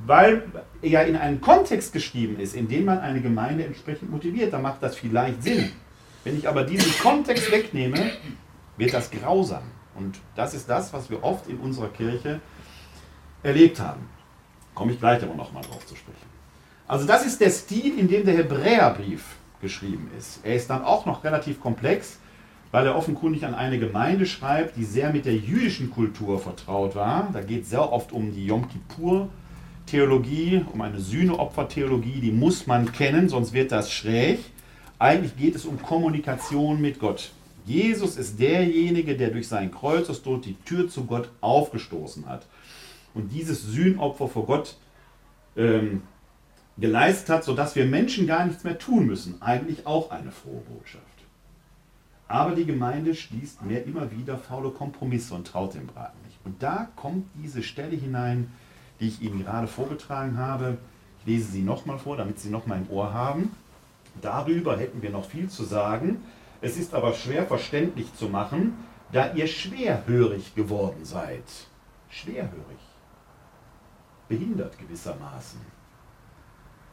weil 0.06 0.44
er 0.82 0.90
ja 0.90 1.02
in 1.02 1.16
einen 1.16 1.40
Kontext 1.40 1.94
geschrieben 1.94 2.38
ist, 2.40 2.56
in 2.56 2.68
dem 2.68 2.86
man 2.86 3.00
eine 3.00 3.22
Gemeinde 3.22 3.64
entsprechend 3.64 4.12
motiviert. 4.12 4.52
Da 4.52 4.60
macht 4.60 4.84
das 4.84 4.98
vielleicht 4.98 5.44
Sinn. 5.44 5.72
Wenn 6.26 6.38
ich 6.38 6.48
aber 6.48 6.64
diesen 6.64 6.92
Kontext 7.00 7.52
wegnehme, 7.52 8.12
wird 8.76 8.94
das 8.94 9.10
grausam. 9.12 9.64
Und 9.96 10.20
das 10.36 10.54
ist 10.54 10.70
das, 10.70 10.92
was 10.92 11.10
wir 11.10 11.24
oft 11.24 11.48
in 11.48 11.58
unserer 11.58 11.90
Kirche 11.90 12.42
erlebt 13.44 13.80
haben. 13.80 14.10
Komme 14.76 14.92
ich 14.92 15.00
gleich 15.00 15.24
aber 15.24 15.36
nochmal 15.36 15.64
drauf 15.64 15.86
zu 15.86 15.96
sprechen. 15.96 16.18
Also 16.88 17.06
das 17.06 17.26
ist 17.26 17.40
der 17.40 17.50
Stil, 17.50 17.98
in 17.98 18.08
dem 18.08 18.26
der 18.26 18.36
Hebräerbrief 18.36 19.24
geschrieben 19.62 20.10
ist. 20.18 20.40
Er 20.44 20.56
ist 20.56 20.70
dann 20.70 20.84
auch 20.84 21.06
noch 21.06 21.24
relativ 21.24 21.60
komplex, 21.60 22.20
weil 22.72 22.86
er 22.86 22.96
offenkundig 22.96 23.46
an 23.46 23.56
eine 23.56 23.80
Gemeinde 23.80 24.26
schreibt, 24.26 24.78
die 24.78 24.84
sehr 24.84 25.12
mit 25.12 25.26
der 25.26 25.36
jüdischen 25.36 25.90
Kultur 25.92 26.40
vertraut 26.40 26.96
war. 26.96 27.30
Da 27.34 27.42
geht 27.42 27.64
es 27.64 27.72
sehr 27.72 27.92
oft 27.92 28.12
um 28.12 28.32
die 28.32 28.46
Yom 28.46 28.68
Kippur-Theologie, 28.70 30.66
um 30.72 30.82
eine 30.82 31.00
Sühneopfer-Theologie, 31.00 32.22
die 32.22 32.32
muss 32.32 32.68
man 32.68 32.92
kennen, 32.92 33.30
sonst 33.30 33.54
wird 33.54 33.72
das 33.72 33.92
schräg. 33.92 34.40
Eigentlich 35.00 35.36
geht 35.38 35.56
es 35.56 35.66
um 35.66 35.82
Kommunikation 35.82 36.80
mit 36.82 37.00
Gott. 37.00 37.32
Jesus 37.66 38.18
ist 38.18 38.40
derjenige, 38.40 39.16
der 39.16 39.30
durch 39.30 39.48
seinen 39.48 39.72
Kreuzestod 39.72 40.46
die 40.46 40.56
Tür 40.66 40.90
zu 40.90 41.06
Gott 41.06 41.30
aufgestoßen 41.42 42.28
hat. 42.28 42.46
Und 43.14 43.32
dieses 43.32 43.64
Sühnopfer 43.64 44.28
vor 44.28 44.46
Gott 44.46 44.76
ähm, 45.56 46.04
geleistet 46.80 47.30
hat, 47.30 47.44
sodass 47.44 47.76
wir 47.76 47.86
Menschen 47.86 48.28
gar 48.28 48.46
nichts 48.46 48.64
mehr 48.64 48.78
tun 48.78 49.06
müssen. 49.06 49.42
Eigentlich 49.42 49.86
auch 49.86 50.12
eine 50.12 50.32
frohe 50.32 50.62
Botschaft. 50.62 51.04
Aber 52.28 52.54
die 52.54 52.66
Gemeinde 52.66 53.16
schließt 53.16 53.64
mehr 53.64 53.86
immer 53.86 54.12
wieder 54.12 54.38
faule 54.38 54.70
Kompromisse 54.70 55.34
und 55.34 55.48
traut 55.48 55.74
dem 55.74 55.88
Braten 55.88 56.22
nicht. 56.26 56.38
Und 56.46 56.62
da 56.62 56.88
kommt 56.96 57.26
diese 57.36 57.64
Stelle 57.64 57.96
hinein, 57.96 58.52
die 59.00 59.08
ich 59.08 59.22
Ihnen 59.22 59.44
gerade 59.44 59.68
vorgetragen 59.68 60.38
habe. 60.38 60.78
Ich 61.20 61.26
lese 61.26 61.52
sie 61.52 61.64
nochmal 61.64 61.98
vor, 61.98 62.18
damit 62.18 62.40
Sie 62.40 62.50
nochmal 62.50 62.78
im 62.78 62.90
Ohr 62.90 63.14
haben. 63.14 63.52
Darüber 64.22 64.78
hätten 64.78 65.02
wir 65.02 65.10
noch 65.10 65.26
viel 65.26 65.50
zu 65.50 65.64
sagen. 65.64 66.24
Es 66.62 66.78
ist 66.78 66.94
aber 66.94 67.14
schwer 67.14 67.46
verständlich 67.46 68.14
zu 68.16 68.30
machen, 68.30 68.74
da 69.12 69.34
ihr 69.34 69.48
schwerhörig 69.48 70.54
geworden 70.56 71.04
seid. 71.06 71.44
Schwerhörig. 72.10 72.80
Behindert 74.28 74.78
gewissermaßen. 74.78 75.79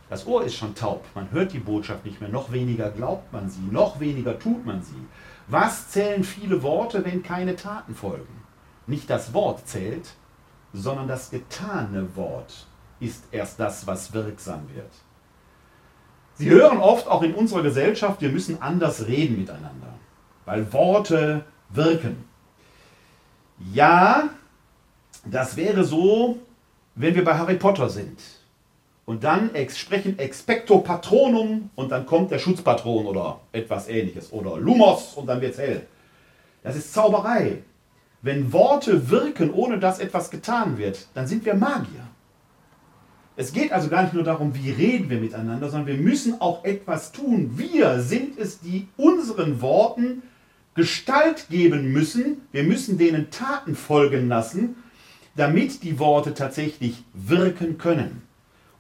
Das 0.08 0.26
Ohr 0.26 0.44
ist 0.44 0.54
schon 0.54 0.74
taub. 0.74 1.04
Man 1.14 1.30
hört 1.32 1.52
die 1.52 1.58
Botschaft 1.58 2.04
nicht 2.04 2.20
mehr. 2.20 2.30
Noch 2.30 2.52
weniger 2.52 2.90
glaubt 2.90 3.32
man 3.32 3.50
sie. 3.50 3.62
Noch 3.70 3.98
weniger 3.98 4.38
tut 4.38 4.64
man 4.64 4.82
sie. 4.82 5.04
Was 5.48 5.90
zählen 5.90 6.22
viele 6.22 6.62
Worte, 6.62 7.04
wenn 7.04 7.22
keine 7.22 7.56
Taten 7.56 7.94
folgen? 7.94 8.42
Nicht 8.86 9.10
das 9.10 9.34
Wort 9.34 9.66
zählt, 9.66 10.10
sondern 10.72 11.08
das 11.08 11.30
getane 11.30 12.14
Wort 12.14 12.66
ist 13.00 13.24
erst 13.32 13.58
das, 13.58 13.86
was 13.86 14.12
wirksam 14.12 14.62
wird. 14.74 14.90
Sie 16.34 16.50
hören 16.50 16.78
oft 16.78 17.08
auch 17.08 17.22
in 17.22 17.34
unserer 17.34 17.62
Gesellschaft, 17.62 18.20
wir 18.20 18.28
müssen 18.28 18.60
anders 18.60 19.06
reden 19.06 19.38
miteinander, 19.38 19.94
weil 20.44 20.70
Worte 20.72 21.44
wirken. 21.70 22.24
Ja, 23.72 24.28
das 25.24 25.56
wäre 25.56 25.82
so, 25.82 26.38
wenn 26.94 27.14
wir 27.14 27.24
bei 27.24 27.36
Harry 27.38 27.56
Potter 27.56 27.88
sind 27.88 28.20
und 29.06 29.22
dann 29.24 29.50
sprechen 29.74 30.18
expecto 30.18 30.78
patronum 30.78 31.70
und 31.76 31.92
dann 31.92 32.04
kommt 32.04 32.32
der 32.32 32.38
Schutzpatron 32.38 33.06
oder 33.06 33.40
etwas 33.52 33.88
ähnliches 33.88 34.32
oder 34.32 34.58
Lumos 34.58 35.14
und 35.14 35.26
dann 35.26 35.40
wird 35.40 35.52
es 35.52 35.58
hell. 35.58 35.86
Das 36.62 36.76
ist 36.76 36.92
Zauberei. 36.92 37.62
Wenn 38.20 38.52
Worte 38.52 39.08
wirken, 39.08 39.52
ohne 39.52 39.78
dass 39.78 40.00
etwas 40.00 40.30
getan 40.30 40.76
wird, 40.76 41.06
dann 41.14 41.28
sind 41.28 41.44
wir 41.44 41.54
Magier. 41.54 42.08
Es 43.36 43.52
geht 43.52 43.70
also 43.70 43.88
gar 43.88 44.02
nicht 44.02 44.14
nur 44.14 44.24
darum, 44.24 44.54
wie 44.54 44.70
reden 44.70 45.08
wir 45.08 45.20
miteinander, 45.20 45.68
sondern 45.68 45.86
wir 45.86 46.02
müssen 46.02 46.40
auch 46.40 46.64
etwas 46.64 47.12
tun. 47.12 47.52
Wir 47.56 48.00
sind 48.00 48.38
es, 48.38 48.60
die 48.60 48.88
unseren 48.96 49.60
Worten 49.60 50.22
Gestalt 50.74 51.48
geben 51.48 51.92
müssen. 51.92 52.42
Wir 52.50 52.64
müssen 52.64 52.98
denen 52.98 53.30
Taten 53.30 53.76
folgen 53.76 54.28
lassen, 54.28 54.76
damit 55.36 55.84
die 55.84 55.98
Worte 55.98 56.34
tatsächlich 56.34 57.04
wirken 57.14 57.78
können. 57.78 58.25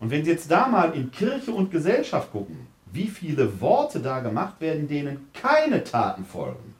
Und 0.00 0.10
wenn 0.10 0.24
Sie 0.24 0.30
jetzt 0.30 0.50
da 0.50 0.68
mal 0.68 0.94
in 0.94 1.10
Kirche 1.10 1.52
und 1.52 1.70
Gesellschaft 1.70 2.32
gucken, 2.32 2.66
wie 2.92 3.06
viele 3.06 3.60
Worte 3.60 4.00
da 4.00 4.20
gemacht 4.20 4.60
werden, 4.60 4.88
denen 4.88 5.28
keine 5.32 5.84
Taten 5.84 6.24
folgen. 6.24 6.74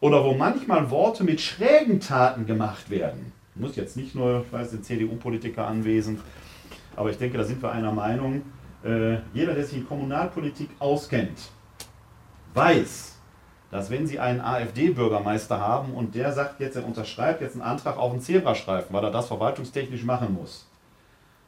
Oder 0.00 0.24
wo 0.24 0.34
manchmal 0.34 0.90
Worte 0.90 1.24
mit 1.24 1.40
schrägen 1.40 2.00
Taten 2.00 2.46
gemacht 2.46 2.88
werden. 2.88 3.32
Muss 3.54 3.76
jetzt 3.76 3.96
nicht 3.96 4.14
nur, 4.14 4.44
ich 4.46 4.52
weiß, 4.52 4.70
den 4.70 4.82
CDU-Politiker 4.82 5.66
anwesend, 5.66 6.20
aber 6.96 7.10
ich 7.10 7.18
denke, 7.18 7.36
da 7.36 7.44
sind 7.44 7.62
wir 7.62 7.70
einer 7.70 7.92
Meinung. 7.92 8.42
Äh, 8.84 9.16
jeder, 9.34 9.54
der 9.54 9.64
sich 9.64 9.78
in 9.78 9.86
Kommunalpolitik 9.86 10.70
auskennt, 10.78 11.38
weiß, 12.54 13.18
dass 13.70 13.90
wenn 13.90 14.06
Sie 14.06 14.18
einen 14.18 14.40
AfD-Bürgermeister 14.40 15.60
haben 15.60 15.92
und 15.94 16.14
der 16.14 16.32
sagt 16.32 16.60
jetzt, 16.60 16.76
er 16.76 16.86
unterschreibt 16.86 17.40
jetzt 17.40 17.54
einen 17.54 17.62
Antrag 17.62 17.98
auf 17.98 18.12
einen 18.12 18.20
Zebrastreifen, 18.20 18.94
weil 18.94 19.04
er 19.04 19.10
das 19.10 19.28
verwaltungstechnisch 19.28 20.04
machen 20.04 20.34
muss, 20.34 20.69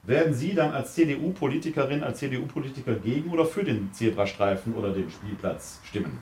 werden 0.03 0.35
Sie 0.35 0.55
dann 0.55 0.73
als 0.73 0.95
CDU-Politikerin, 0.95 2.03
als 2.03 2.19
CDU-Politiker 2.19 2.95
gegen 2.95 3.31
oder 3.31 3.45
für 3.45 3.63
den 3.63 3.93
Zebrastreifen 3.93 4.75
oder 4.75 4.93
den 4.93 5.11
Spielplatz 5.11 5.81
stimmen? 5.85 6.19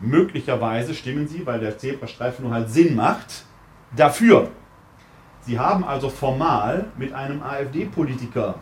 Möglicherweise 0.00 0.94
stimmen 0.94 1.26
Sie, 1.26 1.46
weil 1.46 1.60
der 1.60 1.78
Zebrastreifen 1.78 2.44
nur 2.44 2.52
halt 2.52 2.68
Sinn 2.68 2.94
macht, 2.94 3.44
dafür. 3.96 4.50
Sie 5.40 5.58
haben 5.58 5.84
also 5.84 6.10
formal 6.10 6.92
mit 6.98 7.12
einem 7.12 7.42
AfD-Politiker 7.42 8.56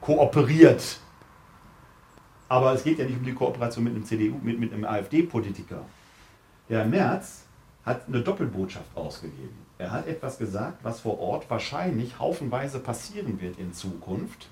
kooperiert. 0.00 1.00
Aber 2.48 2.72
es 2.74 2.84
geht 2.84 2.98
ja 2.98 3.04
nicht 3.04 3.18
um 3.18 3.24
die 3.24 3.34
Kooperation 3.34 3.84
mit 3.84 3.94
einem 3.94 4.04
CDU, 4.04 4.38
mit, 4.42 4.58
mit 4.58 4.72
einem 4.72 4.84
AfD-Politiker. 4.84 5.84
Der 6.68 6.84
Merz 6.84 7.44
hat 7.84 8.06
eine 8.08 8.20
Doppelbotschaft 8.20 8.94
ausgegeben. 8.94 9.67
Er 9.78 9.92
hat 9.92 10.08
etwas 10.08 10.38
gesagt, 10.38 10.82
was 10.82 11.00
vor 11.00 11.20
Ort 11.20 11.48
wahrscheinlich 11.48 12.18
haufenweise 12.18 12.80
passieren 12.80 13.40
wird 13.40 13.58
in 13.58 13.72
Zukunft. 13.72 14.48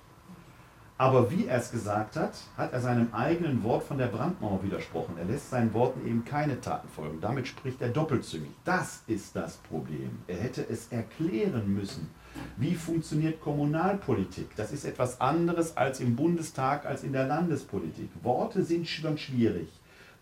Aber 0.98 1.30
wie 1.30 1.46
er 1.46 1.58
es 1.58 1.70
gesagt 1.70 2.16
hat, 2.16 2.34
hat 2.56 2.72
er 2.72 2.80
seinem 2.80 3.12
eigenen 3.12 3.62
Wort 3.64 3.82
von 3.82 3.98
der 3.98 4.06
Brandmauer 4.06 4.62
widersprochen. 4.62 5.18
Er 5.18 5.26
lässt 5.26 5.50
seinen 5.50 5.74
Worten 5.74 6.06
eben 6.06 6.24
keine 6.24 6.60
Taten 6.60 6.88
folgen. 6.88 7.20
Damit 7.20 7.48
spricht 7.48 7.82
er 7.82 7.90
doppelzüngig. 7.90 8.50
Das 8.64 9.02
ist 9.06 9.36
das 9.36 9.56
Problem. 9.56 10.18
Er 10.26 10.36
hätte 10.36 10.66
es 10.66 10.90
erklären 10.90 11.74
müssen. 11.74 12.08
Wie 12.56 12.74
funktioniert 12.74 13.42
Kommunalpolitik? 13.42 14.56
Das 14.56 14.72
ist 14.72 14.84
etwas 14.84 15.20
anderes 15.20 15.76
als 15.76 16.00
im 16.00 16.16
Bundestag, 16.16 16.86
als 16.86 17.02
in 17.02 17.12
der 17.12 17.26
Landespolitik. 17.26 18.08
Worte 18.22 18.62
sind 18.62 18.88
schon 18.88 19.18
schwierig. 19.18 19.68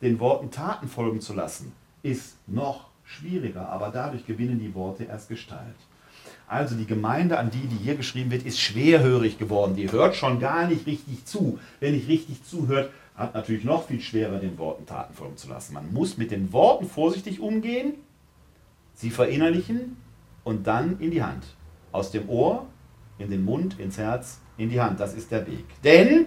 Den 0.02 0.18
Worten 0.18 0.50
Taten 0.50 0.88
folgen 0.88 1.20
zu 1.20 1.34
lassen, 1.34 1.72
ist 2.02 2.36
noch 2.48 2.93
schwieriger, 3.04 3.68
aber 3.68 3.90
dadurch 3.90 4.26
gewinnen 4.26 4.58
die 4.58 4.74
Worte 4.74 5.04
erst 5.04 5.28
Gestalt. 5.28 5.76
Also 6.46 6.74
die 6.74 6.86
Gemeinde, 6.86 7.38
an 7.38 7.50
die, 7.50 7.66
die 7.66 7.82
hier 7.82 7.94
geschrieben 7.94 8.30
wird, 8.30 8.44
ist 8.44 8.60
schwerhörig 8.60 9.38
geworden. 9.38 9.76
Die 9.76 9.90
hört 9.90 10.14
schon 10.14 10.40
gar 10.40 10.66
nicht 10.66 10.86
richtig 10.86 11.24
zu. 11.24 11.58
Wer 11.80 11.92
nicht 11.92 12.08
richtig 12.08 12.44
zuhört, 12.44 12.90
hat 13.14 13.34
natürlich 13.34 13.64
noch 13.64 13.86
viel 13.86 14.00
schwerer, 14.00 14.38
den 14.38 14.58
Worten 14.58 14.86
Taten 14.86 15.14
folgen 15.14 15.36
zu 15.36 15.48
lassen. 15.48 15.74
Man 15.74 15.92
muss 15.92 16.16
mit 16.16 16.30
den 16.30 16.52
Worten 16.52 16.86
vorsichtig 16.86 17.40
umgehen, 17.40 17.94
sie 18.94 19.10
verinnerlichen 19.10 19.96
und 20.42 20.66
dann 20.66 20.98
in 21.00 21.10
die 21.10 21.22
Hand. 21.22 21.44
Aus 21.92 22.10
dem 22.10 22.28
Ohr, 22.28 22.66
in 23.18 23.30
den 23.30 23.44
Mund, 23.44 23.78
ins 23.78 23.98
Herz, 23.98 24.40
in 24.56 24.68
die 24.68 24.80
Hand. 24.80 25.00
Das 25.00 25.14
ist 25.14 25.30
der 25.30 25.46
Weg. 25.46 25.64
Denn 25.82 26.26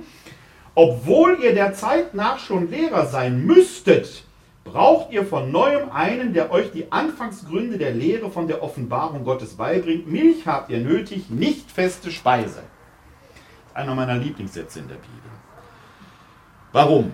obwohl 0.76 1.40
ihr 1.42 1.54
der 1.54 1.74
Zeit 1.74 2.14
nach 2.14 2.40
schon 2.40 2.70
Lehrer 2.70 3.06
sein 3.08 3.46
müsstet, 3.46 4.24
braucht 4.72 5.12
ihr 5.12 5.26
von 5.26 5.52
neuem 5.52 5.90
einen, 5.92 6.34
der 6.34 6.52
euch 6.52 6.72
die 6.72 6.92
Anfangsgründe 6.92 7.78
der 7.78 7.92
Lehre 7.92 8.30
von 8.30 8.48
der 8.48 8.62
Offenbarung 8.62 9.24
Gottes 9.24 9.56
beibringt. 9.56 10.08
Milch 10.08 10.46
habt 10.46 10.70
ihr 10.70 10.80
nötig, 10.80 11.30
nicht 11.30 11.72
feste 11.72 12.12
Speise. 12.12 12.64
Einer 13.74 13.96
meiner 13.96 14.18
Lieblingssätze 14.18 14.80
in 14.80 14.88
der 14.88 14.96
Bibel. 14.96 15.32
Warum? 16.72 17.14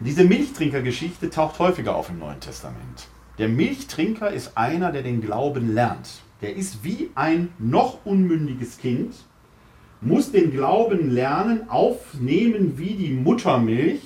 Diese 0.00 0.24
Milchtrinkergeschichte 0.24 1.30
taucht 1.30 1.58
häufiger 1.58 1.94
auf 1.94 2.10
im 2.10 2.18
Neuen 2.18 2.40
Testament. 2.40 3.08
Der 3.38 3.48
Milchtrinker 3.48 4.30
ist 4.30 4.56
einer, 4.56 4.92
der 4.92 5.02
den 5.02 5.20
Glauben 5.20 5.74
lernt. 5.74 6.22
Der 6.42 6.56
ist 6.56 6.84
wie 6.84 7.10
ein 7.14 7.52
noch 7.58 8.04
unmündiges 8.04 8.78
Kind, 8.78 9.14
muss 10.00 10.32
den 10.32 10.50
Glauben 10.50 11.10
lernen, 11.10 11.70
aufnehmen 11.70 12.76
wie 12.76 12.94
die 12.94 13.12
Muttermilch 13.12 14.02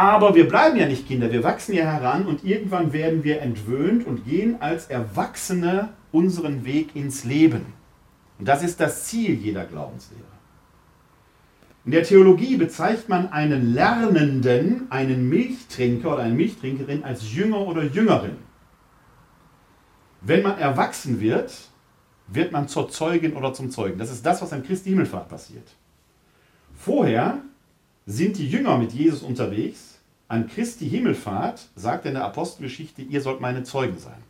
aber 0.00 0.34
wir 0.34 0.48
bleiben 0.48 0.78
ja 0.78 0.86
nicht 0.86 1.06
Kinder, 1.06 1.30
wir 1.30 1.44
wachsen 1.44 1.74
ja 1.74 1.84
heran 1.84 2.24
und 2.24 2.42
irgendwann 2.42 2.94
werden 2.94 3.22
wir 3.22 3.42
entwöhnt 3.42 4.06
und 4.06 4.24
gehen 4.24 4.56
als 4.62 4.86
Erwachsene 4.86 5.90
unseren 6.10 6.64
Weg 6.64 6.96
ins 6.96 7.24
Leben. 7.24 7.74
Und 8.38 8.48
das 8.48 8.62
ist 8.62 8.80
das 8.80 9.04
Ziel 9.04 9.34
jeder 9.34 9.66
Glaubenslehre. 9.66 10.22
In 11.84 11.90
der 11.92 12.02
Theologie 12.04 12.56
bezeichnet 12.56 13.10
man 13.10 13.30
einen 13.30 13.74
Lernenden, 13.74 14.86
einen 14.90 15.28
Milchtrinker 15.28 16.14
oder 16.14 16.22
eine 16.22 16.34
Milchtrinkerin 16.34 17.04
als 17.04 17.34
Jünger 17.34 17.60
oder 17.60 17.82
Jüngerin. 17.82 18.38
Wenn 20.22 20.42
man 20.42 20.56
erwachsen 20.56 21.20
wird, 21.20 21.52
wird 22.26 22.52
man 22.52 22.68
zur 22.68 22.88
Zeugin 22.88 23.34
oder 23.36 23.52
zum 23.52 23.70
Zeugen. 23.70 23.98
Das 23.98 24.10
ist 24.10 24.24
das, 24.24 24.40
was 24.40 24.50
an 24.54 24.62
Christi 24.62 24.88
Himmelfahrt 24.88 25.28
passiert. 25.28 25.68
Vorher 26.74 27.42
sind 28.06 28.38
die 28.38 28.48
Jünger 28.48 28.78
mit 28.78 28.92
Jesus 28.92 29.22
unterwegs. 29.22 29.98
An 30.28 30.48
Christi 30.48 30.88
Himmelfahrt 30.88 31.68
sagt 31.74 32.04
er 32.04 32.10
in 32.10 32.14
der 32.14 32.24
Apostelgeschichte, 32.24 33.02
ihr 33.02 33.20
sollt 33.20 33.40
meine 33.40 33.64
Zeugen 33.64 33.98
sein. 33.98 34.22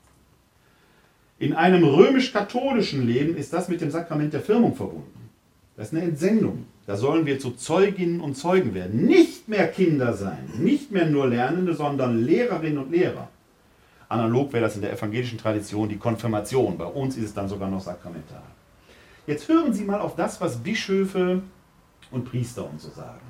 In 1.38 1.54
einem 1.54 1.84
römisch-katholischen 1.84 3.06
Leben 3.06 3.36
ist 3.36 3.52
das 3.52 3.68
mit 3.68 3.80
dem 3.80 3.90
Sakrament 3.90 4.32
der 4.32 4.40
Firmung 4.40 4.74
verbunden. 4.74 5.30
Das 5.76 5.88
ist 5.88 5.94
eine 5.94 6.04
Entsendung. 6.04 6.66
Da 6.86 6.96
sollen 6.96 7.24
wir 7.24 7.38
zu 7.38 7.52
Zeuginnen 7.52 8.20
und 8.20 8.34
Zeugen 8.34 8.74
werden. 8.74 9.06
Nicht 9.06 9.48
mehr 9.48 9.68
Kinder 9.68 10.12
sein, 10.12 10.50
nicht 10.58 10.90
mehr 10.90 11.06
nur 11.06 11.28
Lernende, 11.28 11.72
sondern 11.74 12.24
Lehrerinnen 12.24 12.78
und 12.78 12.90
Lehrer. 12.90 13.28
Analog 14.10 14.52
wäre 14.52 14.64
das 14.64 14.74
in 14.74 14.82
der 14.82 14.92
evangelischen 14.92 15.38
Tradition 15.38 15.88
die 15.88 15.96
Konfirmation. 15.96 16.76
Bei 16.76 16.84
uns 16.84 17.16
ist 17.16 17.24
es 17.24 17.34
dann 17.34 17.48
sogar 17.48 17.70
noch 17.70 17.80
sakramental. 17.80 18.42
Jetzt 19.26 19.48
hören 19.48 19.72
Sie 19.72 19.84
mal 19.84 20.00
auf 20.00 20.16
das, 20.16 20.40
was 20.40 20.56
Bischöfe 20.56 21.42
und 22.10 22.24
Priester 22.24 22.68
und 22.68 22.80
so 22.80 22.90
sagen. 22.90 23.29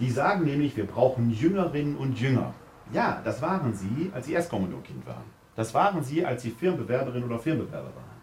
Die 0.00 0.10
sagen 0.10 0.44
nämlich, 0.44 0.76
wir 0.76 0.86
brauchen 0.86 1.30
Jüngerinnen 1.30 1.96
und 1.96 2.18
Jünger. 2.18 2.52
Ja, 2.92 3.20
das 3.24 3.40
waren 3.40 3.74
sie, 3.74 4.10
als 4.14 4.26
sie 4.26 4.32
Erstkommunionkind 4.32 5.06
waren. 5.06 5.24
Das 5.56 5.72
waren 5.72 6.02
sie, 6.02 6.24
als 6.24 6.42
sie 6.42 6.50
Firmenbewerberin 6.50 7.24
oder 7.24 7.38
Firmenbewerber 7.38 7.94
waren. 7.94 8.14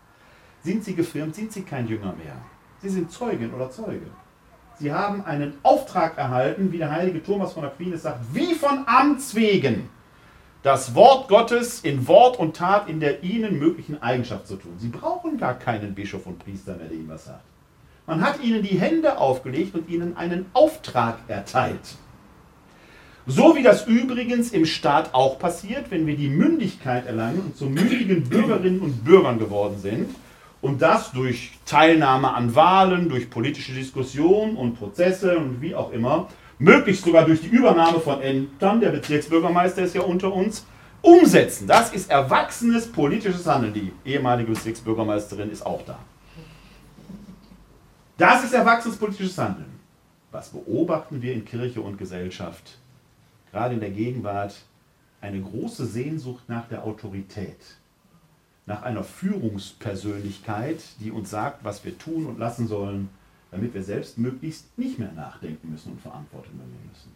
Sind 0.63 0.83
sie 0.83 0.95
gefirmt, 0.95 1.35
sind 1.35 1.51
sie 1.51 1.63
kein 1.63 1.87
Jünger 1.87 2.13
mehr. 2.13 2.35
Sie 2.81 2.89
sind 2.89 3.11
Zeugin 3.11 3.53
oder 3.53 3.71
Zeuge. 3.71 4.07
Sie 4.79 4.91
haben 4.91 5.23
einen 5.25 5.53
Auftrag 5.63 6.17
erhalten, 6.17 6.71
wie 6.71 6.77
der 6.79 6.91
heilige 6.91 7.23
Thomas 7.23 7.53
von 7.53 7.63
Aquinas 7.63 8.03
sagt, 8.03 8.19
wie 8.33 8.53
von 8.55 8.83
Amts 8.87 9.35
wegen, 9.35 9.89
das 10.63 10.93
Wort 10.93 11.27
Gottes 11.27 11.81
in 11.81 12.07
Wort 12.07 12.37
und 12.37 12.55
Tat 12.55 12.87
in 12.87 12.99
der 12.99 13.23
ihnen 13.23 13.57
möglichen 13.57 14.01
Eigenschaft 14.01 14.47
zu 14.47 14.57
tun. 14.57 14.73
Sie 14.77 14.89
brauchen 14.89 15.37
gar 15.37 15.55
keinen 15.55 15.95
Bischof 15.95 16.25
und 16.25 16.39
Priester 16.39 16.75
mehr, 16.75 16.87
der 16.87 16.97
ihnen 16.97 17.09
was 17.09 17.25
sagt. 17.25 17.43
Man 18.07 18.21
hat 18.21 18.43
ihnen 18.43 18.63
die 18.63 18.79
Hände 18.79 19.17
aufgelegt 19.17 19.75
und 19.75 19.89
ihnen 19.89 20.17
einen 20.17 20.47
Auftrag 20.53 21.19
erteilt. 21.27 21.95
So 23.27 23.55
wie 23.55 23.61
das 23.61 23.85
übrigens 23.85 24.51
im 24.51 24.65
Staat 24.65 25.13
auch 25.13 25.37
passiert, 25.37 25.91
wenn 25.91 26.07
wir 26.07 26.17
die 26.17 26.27
Mündigkeit 26.27 27.05
erlangen 27.05 27.39
und 27.39 27.55
zu 27.55 27.65
mündigen 27.65 28.23
Bürgerinnen 28.23 28.79
und 28.79 29.05
Bürgern 29.05 29.37
geworden 29.37 29.77
sind 29.79 30.15
und 30.61 30.81
das 30.81 31.11
durch 31.11 31.51
Teilnahme 31.65 32.33
an 32.33 32.55
Wahlen, 32.55 33.09
durch 33.09 33.29
politische 33.29 33.73
Diskussionen 33.73 34.57
und 34.57 34.73
Prozesse 34.73 35.37
und 35.37 35.61
wie 35.61 35.75
auch 35.75 35.91
immer, 35.91 36.29
möglichst 36.57 37.05
sogar 37.05 37.25
durch 37.25 37.41
die 37.41 37.47
Übernahme 37.47 37.99
von 37.99 38.21
Ämtern, 38.21 38.81
der 38.81 38.89
Bezirksbürgermeister 38.89 39.83
ist 39.83 39.95
ja 39.95 40.01
unter 40.01 40.33
uns, 40.33 40.65
umsetzen. 41.01 41.67
Das 41.67 41.93
ist 41.93 42.09
erwachsenes 42.09 42.91
politisches 42.91 43.45
Handeln. 43.45 43.73
Die 43.73 43.91
ehemalige 44.05 44.51
Bezirksbürgermeisterin 44.51 45.51
ist 45.51 45.65
auch 45.65 45.83
da. 45.85 45.99
Das 48.21 48.43
ist 48.43 48.53
erwachsenes 48.53 48.97
politisches 48.97 49.35
Handeln. 49.39 49.79
Was 50.29 50.49
beobachten 50.49 51.23
wir 51.23 51.33
in 51.33 51.43
Kirche 51.43 51.81
und 51.81 51.97
Gesellschaft? 51.97 52.77
Gerade 53.49 53.73
in 53.73 53.79
der 53.79 53.89
Gegenwart 53.89 54.61
eine 55.21 55.41
große 55.41 55.87
Sehnsucht 55.87 56.43
nach 56.47 56.67
der 56.67 56.83
Autorität, 56.83 57.57
nach 58.67 58.83
einer 58.83 59.03
Führungspersönlichkeit, 59.03 60.83
die 60.99 61.09
uns 61.09 61.31
sagt, 61.31 61.63
was 61.63 61.83
wir 61.83 61.97
tun 61.97 62.27
und 62.27 62.37
lassen 62.37 62.67
sollen, 62.67 63.09
damit 63.49 63.73
wir 63.73 63.81
selbst 63.81 64.19
möglichst 64.19 64.77
nicht 64.77 64.99
mehr 64.99 65.13
nachdenken 65.13 65.71
müssen 65.71 65.93
und 65.93 66.01
Verantwortung 66.01 66.53
übernehmen 66.53 66.89
müssen. 66.91 67.11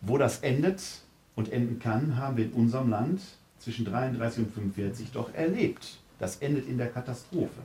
Wo 0.00 0.16
das 0.16 0.38
endet 0.38 1.02
und 1.36 1.52
enden 1.52 1.80
kann, 1.80 2.16
haben 2.16 2.38
wir 2.38 2.46
in 2.46 2.54
unserem 2.54 2.88
Land 2.88 3.20
zwischen 3.58 3.84
33 3.84 4.46
und 4.46 4.54
45 4.54 5.12
doch 5.12 5.34
erlebt. 5.34 5.98
Das 6.18 6.38
endet 6.38 6.66
in 6.66 6.78
der 6.78 6.88
Katastrophe. 6.88 7.60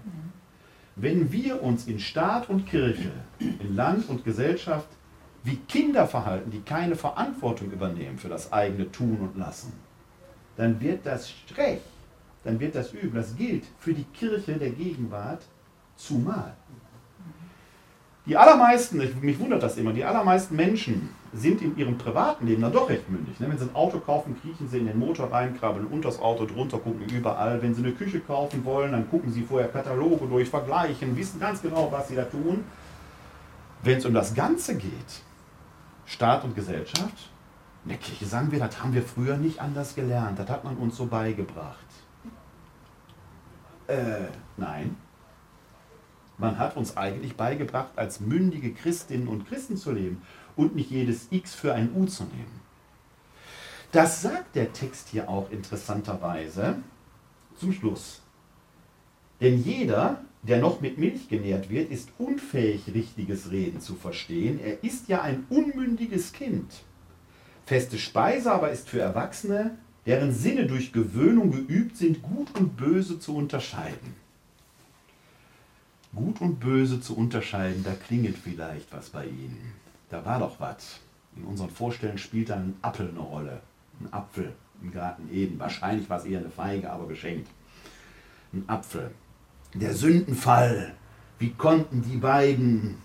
Wenn 0.96 1.32
wir 1.32 1.64
uns 1.64 1.88
in 1.88 2.00
Staat 2.00 2.50
und 2.50 2.66
Kirche, 2.66 3.12
in 3.40 3.76
Land 3.76 4.10
und 4.10 4.26
Gesellschaft 4.26 4.88
wie 5.44 5.56
Kinder 5.68 6.08
verhalten, 6.08 6.52
die 6.52 6.62
keine 6.62 6.96
Verantwortung 6.96 7.72
übernehmen 7.72 8.18
für 8.18 8.30
das 8.30 8.52
eigene 8.52 8.92
Tun 8.92 9.18
und 9.22 9.38
Lassen, 9.38 9.74
dann 10.58 10.82
wird 10.82 11.06
das 11.06 11.32
schlecht, 11.32 11.84
dann 12.44 12.60
wird 12.60 12.76
das 12.76 12.92
übel. 12.92 13.22
Das 13.22 13.36
gilt 13.36 13.64
für 13.80 13.94
die 13.94 14.04
Kirche 14.04 14.54
der 14.54 14.72
Gegenwart 14.72 15.44
zumal. 15.96 16.54
Die 18.26 18.36
allermeisten, 18.36 18.98
mich 19.22 19.40
wundert 19.40 19.64
das 19.64 19.78
immer, 19.78 19.94
die 19.94 20.04
allermeisten 20.04 20.56
Menschen 20.56 21.10
sind 21.34 21.62
in 21.62 21.78
ihrem 21.78 21.98
privaten 21.98 22.48
Leben 22.48 22.62
dann 22.62 22.72
doch 22.72 22.90
recht 22.90 23.10
mündig. 23.10 23.40
Ne? 23.40 23.50
Wenn 23.50 23.58
sie 23.58 23.66
ein 23.66 23.76
Auto 23.76 24.00
kaufen, 24.00 24.40
kriechen 24.42 24.68
sie 24.68 24.80
in 24.80 24.88
den 24.88 24.98
Motor 24.98 25.32
rein, 25.32 25.58
krabbeln 25.58 25.86
unter 25.86 26.10
das 26.10 26.20
Auto 26.20 26.46
drunter, 26.46 26.80
gucken 26.80 27.08
überall. 27.08 27.62
Wenn 27.62 27.76
sie 27.76 27.84
eine 27.84 27.94
Küche 27.94 28.20
kaufen 28.20 28.66
wollen, 28.66 28.92
dann 28.92 29.10
gucken 29.10 29.32
sie 29.32 29.44
vorher 29.44 29.70
Kataloge 29.70 30.26
durch, 30.26 30.50
vergleichen, 30.50 31.16
wissen 31.16 31.40
ganz 31.40 31.62
genau, 31.62 31.92
was 31.92 32.08
sie 32.08 32.16
da 32.16 32.24
tun. 32.24 32.64
Wenn 33.84 33.98
es 33.98 34.06
um 34.06 34.14
das 34.14 34.34
Ganze 34.34 34.76
geht, 34.76 35.22
Staat 36.06 36.44
und 36.44 36.56
Gesellschaft, 36.56 37.30
in 37.86 37.90
der 37.90 37.98
Kirche 37.98 38.26
sagen 38.26 38.52
wir, 38.52 38.60
das 38.60 38.82
haben 38.82 38.94
wir 38.94 39.04
früher 39.04 39.38
nicht 39.38 39.62
anders 39.62 39.96
gelernt, 39.96 40.40
das 40.40 40.50
hat 40.50 40.64
man 40.64 40.76
uns 40.78 40.98
so 40.98 41.06
beigebracht. 41.06 41.78
Äh, 43.88 44.28
nein, 44.58 44.98
man 46.38 46.58
hat 46.58 46.76
uns 46.78 46.98
eigentlich 46.98 47.36
beigebracht, 47.36 47.90
als 47.96 48.20
mündige 48.20 48.74
Christinnen 48.74 49.28
und 49.28 49.48
Christen 49.48 49.78
zu 49.78 49.92
leben 49.92 50.22
und 50.60 50.76
nicht 50.76 50.92
jedes 50.92 51.28
X 51.32 51.56
für 51.56 51.74
ein 51.74 51.90
U 51.96 52.06
zu 52.06 52.24
nehmen. 52.24 52.60
Das 53.94 54.22
sagt 54.22 54.56
der 54.56 54.74
Text 54.74 55.08
hier 55.10 55.30
auch 55.30 55.50
interessanterweise 55.52 56.78
zum 57.58 57.72
Schluss. 57.72 58.22
Denn 59.40 59.64
jeder, 59.64 60.22
der 60.44 60.60
noch 60.60 60.82
mit 60.82 60.98
Milch 60.98 61.30
genährt 61.30 61.70
wird, 61.70 61.90
ist 61.90 62.10
unfähig, 62.18 62.94
richtiges 62.94 63.52
Reden 63.52 63.80
zu 63.80 63.96
verstehen. 63.96 64.60
Er 64.60 64.84
ist 64.84 65.08
ja 65.08 65.22
ein 65.22 65.46
unmündiges 65.50 66.34
Kind. 66.34 66.84
Feste 67.66 67.98
Speise 67.98 68.52
aber 68.52 68.72
ist 68.72 68.90
für 68.90 69.00
Erwachsene, 69.00 69.78
deren 70.06 70.34
Sinne 70.34 70.68
durch 70.68 70.92
Gewöhnung 70.92 71.52
geübt 71.52 71.96
sind, 71.96 72.22
gut 72.22 72.60
und 72.60 72.76
böse 72.76 73.20
zu 73.20 73.36
unterscheiden. 73.36 74.16
Gut 76.14 76.42
und 76.42 76.60
Böse 76.60 77.00
zu 77.00 77.16
unterscheiden, 77.16 77.84
da 77.84 77.94
klingelt 77.94 78.38
vielleicht 78.38 78.92
was 78.92 79.10
bei 79.10 79.26
Ihnen. 79.26 79.74
Da 80.10 80.26
war 80.26 80.40
doch 80.40 80.60
was. 80.60 81.00
In 81.36 81.44
unseren 81.44 81.70
Vorstellungen 81.70 82.18
spielt 82.18 82.50
da 82.50 82.56
ein 82.56 82.76
Apfel 82.82 83.10
eine 83.10 83.20
Rolle. 83.20 83.62
Ein 84.02 84.12
Apfel 84.12 84.54
im 84.82 84.92
Garten 84.92 85.30
Eden. 85.32 85.60
Wahrscheinlich 85.60 86.10
war 86.10 86.18
es 86.18 86.26
eher 86.26 86.40
eine 86.40 86.50
Feige, 86.50 86.90
aber 86.90 87.08
geschenkt. 87.08 87.48
Ein 88.54 88.64
Apfel. 88.68 89.12
Der 89.74 89.94
Sündenfall. 89.94 90.96
Wie 91.38 91.52
konnten 91.54 92.02
die 92.02 92.18
beiden, 92.18 92.98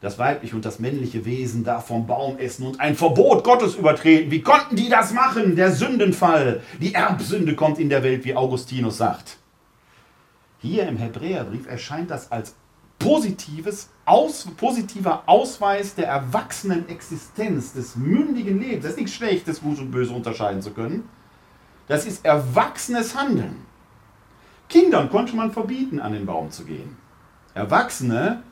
das 0.00 0.18
weibliche 0.18 0.56
und 0.56 0.64
das 0.64 0.78
männliche 0.78 1.24
Wesen, 1.24 1.62
da 1.62 1.80
vom 1.80 2.06
Baum 2.06 2.38
essen 2.38 2.66
und 2.66 2.80
ein 2.80 2.96
Verbot 2.96 3.44
Gottes 3.44 3.76
übertreten? 3.76 4.30
Wie 4.30 4.40
konnten 4.40 4.74
die 4.74 4.88
das 4.88 5.12
machen? 5.12 5.54
Der 5.54 5.70
Sündenfall. 5.72 6.62
Die 6.80 6.94
Erbsünde 6.94 7.54
kommt 7.54 7.78
in 7.78 7.90
der 7.90 8.02
Welt, 8.02 8.24
wie 8.24 8.34
Augustinus 8.34 8.96
sagt. 8.96 9.36
Hier 10.60 10.88
im 10.88 10.96
Hebräerbrief 10.96 11.66
erscheint 11.66 12.10
das 12.10 12.32
als 12.32 12.54
positives, 12.98 13.90
aus, 14.04 14.46
positiver 14.56 15.22
Ausweis 15.26 15.94
der 15.94 16.08
erwachsenen 16.08 16.88
Existenz, 16.88 17.72
des 17.72 17.96
mündigen 17.96 18.60
Lebens. 18.60 18.82
Das 18.82 18.92
ist 18.92 18.98
nichts 18.98 19.14
Schlechtes, 19.14 19.60
Gut 19.60 19.78
und 19.78 19.90
Böse 19.90 20.12
unterscheiden 20.12 20.62
zu 20.62 20.72
können. 20.72 21.08
Das 21.88 22.06
ist 22.06 22.24
erwachsenes 22.24 23.16
Handeln. 23.16 23.64
Kindern 24.68 25.08
konnte 25.08 25.36
man 25.36 25.52
verbieten, 25.52 26.00
an 26.00 26.12
den 26.12 26.26
Baum 26.26 26.50
zu 26.50 26.64
gehen. 26.64 26.96
Erwachsene 27.54 28.42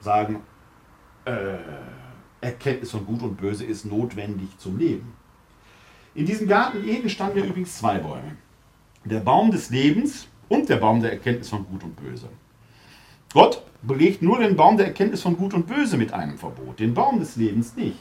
sagen, 0.00 0.42
äh, 1.24 1.56
Erkenntnis 2.40 2.90
von 2.92 3.04
Gut 3.04 3.22
und 3.22 3.36
Böse 3.36 3.64
ist 3.64 3.84
notwendig 3.84 4.56
zum 4.58 4.78
Leben. 4.78 5.12
In 6.14 6.26
diesem 6.26 6.46
Garten 6.46 6.86
Eden 6.86 7.08
standen 7.08 7.38
ja 7.38 7.44
übrigens 7.44 7.78
zwei 7.78 7.98
Bäume. 7.98 8.36
Der 9.04 9.20
Baum 9.20 9.50
des 9.50 9.70
Lebens 9.70 10.28
und 10.48 10.68
der 10.68 10.76
Baum 10.76 11.00
der 11.00 11.12
Erkenntnis 11.12 11.48
von 11.48 11.66
Gut 11.66 11.82
und 11.82 11.96
Böse. 11.96 12.28
Gott 13.32 13.62
belegt 13.82 14.22
nur 14.22 14.38
den 14.38 14.56
Baum 14.56 14.76
der 14.76 14.86
Erkenntnis 14.86 15.22
von 15.22 15.36
Gut 15.36 15.54
und 15.54 15.66
Böse 15.66 15.96
mit 15.96 16.12
einem 16.12 16.38
Verbot, 16.38 16.80
den 16.80 16.94
Baum 16.94 17.18
des 17.18 17.36
Lebens 17.36 17.76
nicht. 17.76 17.98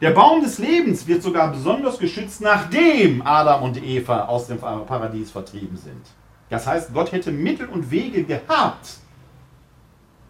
Der 0.00 0.10
Baum 0.10 0.42
des 0.42 0.58
Lebens 0.58 1.06
wird 1.06 1.22
sogar 1.22 1.52
besonders 1.52 1.98
geschützt, 1.98 2.40
nachdem 2.40 3.22
Adam 3.22 3.62
und 3.62 3.82
Eva 3.82 4.24
aus 4.24 4.48
dem 4.48 4.58
Paradies 4.58 5.30
vertrieben 5.30 5.76
sind. 5.76 6.02
Das 6.50 6.66
heißt, 6.66 6.92
Gott 6.92 7.12
hätte 7.12 7.30
Mittel 7.30 7.68
und 7.68 7.90
Wege 7.90 8.24
gehabt, 8.24 8.98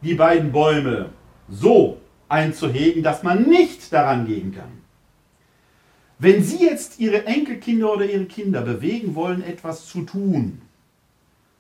die 0.03 0.15
beiden 0.15 0.53
Bäume 0.53 1.11
so 1.49 1.99
einzuhegen, 2.29 3.03
dass 3.03 3.23
man 3.23 3.49
nicht 3.49 3.93
daran 3.93 4.27
gehen 4.27 4.55
kann. 4.55 4.83
Wenn 6.19 6.43
Sie 6.43 6.65
jetzt 6.65 7.01
Ihre 7.01 7.27
Enkelkinder 7.27 7.93
oder 7.93 8.05
Ihre 8.05 8.27
Kinder 8.27 8.61
bewegen 8.61 9.15
wollen, 9.15 9.43
etwas 9.43 9.87
zu 9.87 10.03
tun, 10.03 10.63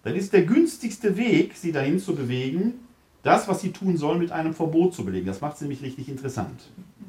dann 0.04 0.14
ist 0.14 0.32
der 0.34 0.42
günstigste 0.42 1.16
Weg, 1.16 1.56
sie 1.56 1.72
dahin 1.72 1.98
zu 1.98 2.14
bewegen, 2.14 2.74
das, 3.22 3.48
was 3.48 3.62
sie 3.62 3.72
tun 3.72 3.96
sollen, 3.96 4.18
mit 4.18 4.30
einem 4.30 4.54
Verbot 4.54 4.94
zu 4.94 5.04
belegen. 5.04 5.26
Das 5.26 5.40
macht 5.40 5.56
es 5.56 5.62
nämlich 5.62 5.82
richtig 5.82 6.10
interessant. 6.10 6.60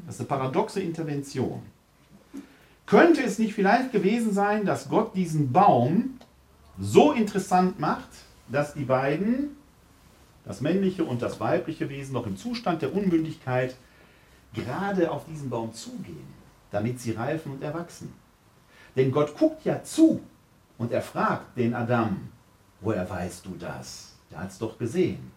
Das 0.05 0.15
ist 0.15 0.21
eine 0.21 0.29
paradoxe 0.29 0.79
Intervention. 0.79 1.61
Könnte 2.85 3.21
es 3.21 3.37
nicht 3.37 3.53
vielleicht 3.53 3.91
gewesen 3.91 4.33
sein, 4.33 4.65
dass 4.65 4.87
Gott 4.87 5.13
diesen 5.13 5.51
Baum 5.51 6.19
so 6.79 7.11
interessant 7.11 7.79
macht, 7.79 8.09
dass 8.47 8.73
die 8.73 8.85
beiden, 8.85 9.57
das 10.45 10.61
männliche 10.61 11.03
und 11.03 11.21
das 11.21 11.39
weibliche 11.39 11.89
Wesen, 11.89 12.13
noch 12.13 12.27
im 12.27 12.37
Zustand 12.37 12.81
der 12.81 12.95
Unmündigkeit 12.95 13.75
gerade 14.53 15.11
auf 15.11 15.25
diesen 15.25 15.49
Baum 15.49 15.73
zugehen, 15.73 16.27
damit 16.71 17.01
sie 17.01 17.11
reifen 17.11 17.51
und 17.51 17.61
erwachsen? 17.63 18.13
Denn 18.95 19.11
Gott 19.11 19.37
guckt 19.37 19.65
ja 19.65 19.83
zu 19.83 20.21
und 20.77 20.93
er 20.93 21.01
fragt 21.01 21.57
den 21.57 21.73
Adam, 21.73 22.29
Woher 22.81 23.09
weißt 23.09 23.45
du 23.45 23.55
das? 23.57 24.15
Der 24.31 24.39
hat 24.39 24.51
es 24.51 24.59
doch 24.59 24.77
gesehen. 24.77 25.31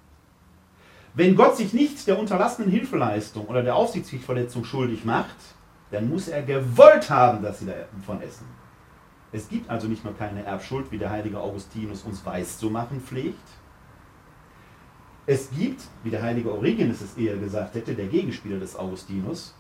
Wenn 1.15 1.35
Gott 1.35 1.57
sich 1.57 1.73
nicht 1.73 2.07
der 2.07 2.19
unterlassenen 2.19 2.71
Hilfeleistung 2.71 3.47
oder 3.47 3.63
der 3.63 3.75
Aufsichtspflichtverletzung 3.75 4.65
schuldig 4.65 5.05
macht, 5.05 5.37
dann 5.91 6.09
muss 6.09 6.29
er 6.29 6.43
gewollt 6.43 7.11
haben, 7.11 7.43
dass 7.43 7.61
sie 7.61 7.67
davon 7.67 8.21
essen. 8.23 8.47
Es 9.33 9.49
gibt 9.49 9.69
also 9.69 9.89
nicht 9.89 10.05
nur 10.05 10.17
keine 10.17 10.45
Erbschuld, 10.45 10.91
wie 10.91 10.99
der 10.99 11.11
heilige 11.11 11.41
Augustinus 11.41 12.03
uns 12.03 12.25
weiß 12.25 12.59
zu 12.59 12.71
machen 12.71 13.01
pflegt. 13.01 13.49
Es 15.27 15.51
gibt, 15.51 15.83
wie 16.05 16.11
der 16.11 16.23
heilige 16.23 16.53
Origenes 16.53 17.03
es 17.03 17.17
eher 17.17 17.37
gesagt 17.37 17.75
hätte, 17.75 17.95
der 17.95 18.07
Gegenspieler 18.07 18.59
des 18.59 18.77
Augustinus, 18.77 19.55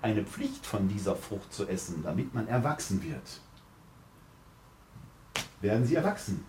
eine 0.00 0.24
Pflicht 0.24 0.66
von 0.66 0.88
dieser 0.88 1.16
Frucht 1.16 1.52
zu 1.52 1.66
essen, 1.66 2.02
damit 2.02 2.34
man 2.34 2.46
erwachsen 2.48 3.02
wird. 3.02 3.40
Werden 5.60 5.84
sie 5.84 5.94
erwachsen? 5.94 6.44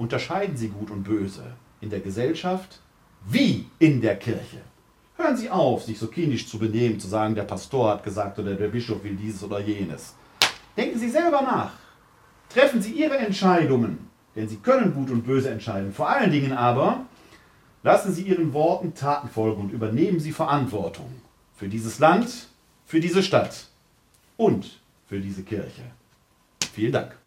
Unterscheiden 0.00 0.56
Sie 0.56 0.68
gut 0.68 0.90
und 0.90 1.04
böse 1.04 1.44
in 1.82 1.90
der 1.90 2.00
Gesellschaft 2.00 2.80
wie 3.26 3.66
in 3.78 4.00
der 4.00 4.16
Kirche. 4.16 4.62
Hören 5.16 5.36
Sie 5.36 5.50
auf, 5.50 5.84
sich 5.84 5.98
so 5.98 6.06
kindisch 6.06 6.48
zu 6.48 6.58
benehmen, 6.58 6.98
zu 6.98 7.06
sagen, 7.06 7.34
der 7.34 7.42
Pastor 7.42 7.90
hat 7.90 8.02
gesagt 8.02 8.38
oder 8.38 8.54
der 8.54 8.68
Bischof 8.68 9.04
will 9.04 9.14
dieses 9.14 9.44
oder 9.44 9.60
jenes. 9.60 10.14
Denken 10.74 10.98
Sie 10.98 11.10
selber 11.10 11.42
nach. 11.42 11.72
Treffen 12.48 12.80
Sie 12.80 12.92
Ihre 12.92 13.18
Entscheidungen, 13.18 14.08
denn 14.34 14.48
Sie 14.48 14.56
können 14.56 14.94
gut 14.94 15.10
und 15.10 15.26
böse 15.26 15.50
entscheiden. 15.50 15.92
Vor 15.92 16.08
allen 16.08 16.32
Dingen 16.32 16.52
aber 16.52 17.04
lassen 17.82 18.14
Sie 18.14 18.22
Ihren 18.22 18.54
Worten 18.54 18.94
Taten 18.94 19.28
folgen 19.28 19.60
und 19.60 19.70
übernehmen 19.70 20.18
Sie 20.18 20.32
Verantwortung 20.32 21.12
für 21.54 21.68
dieses 21.68 21.98
Land, 21.98 22.48
für 22.86 23.00
diese 23.00 23.22
Stadt 23.22 23.66
und 24.38 24.80
für 25.06 25.20
diese 25.20 25.42
Kirche. 25.42 25.82
Vielen 26.72 26.92
Dank. 26.92 27.19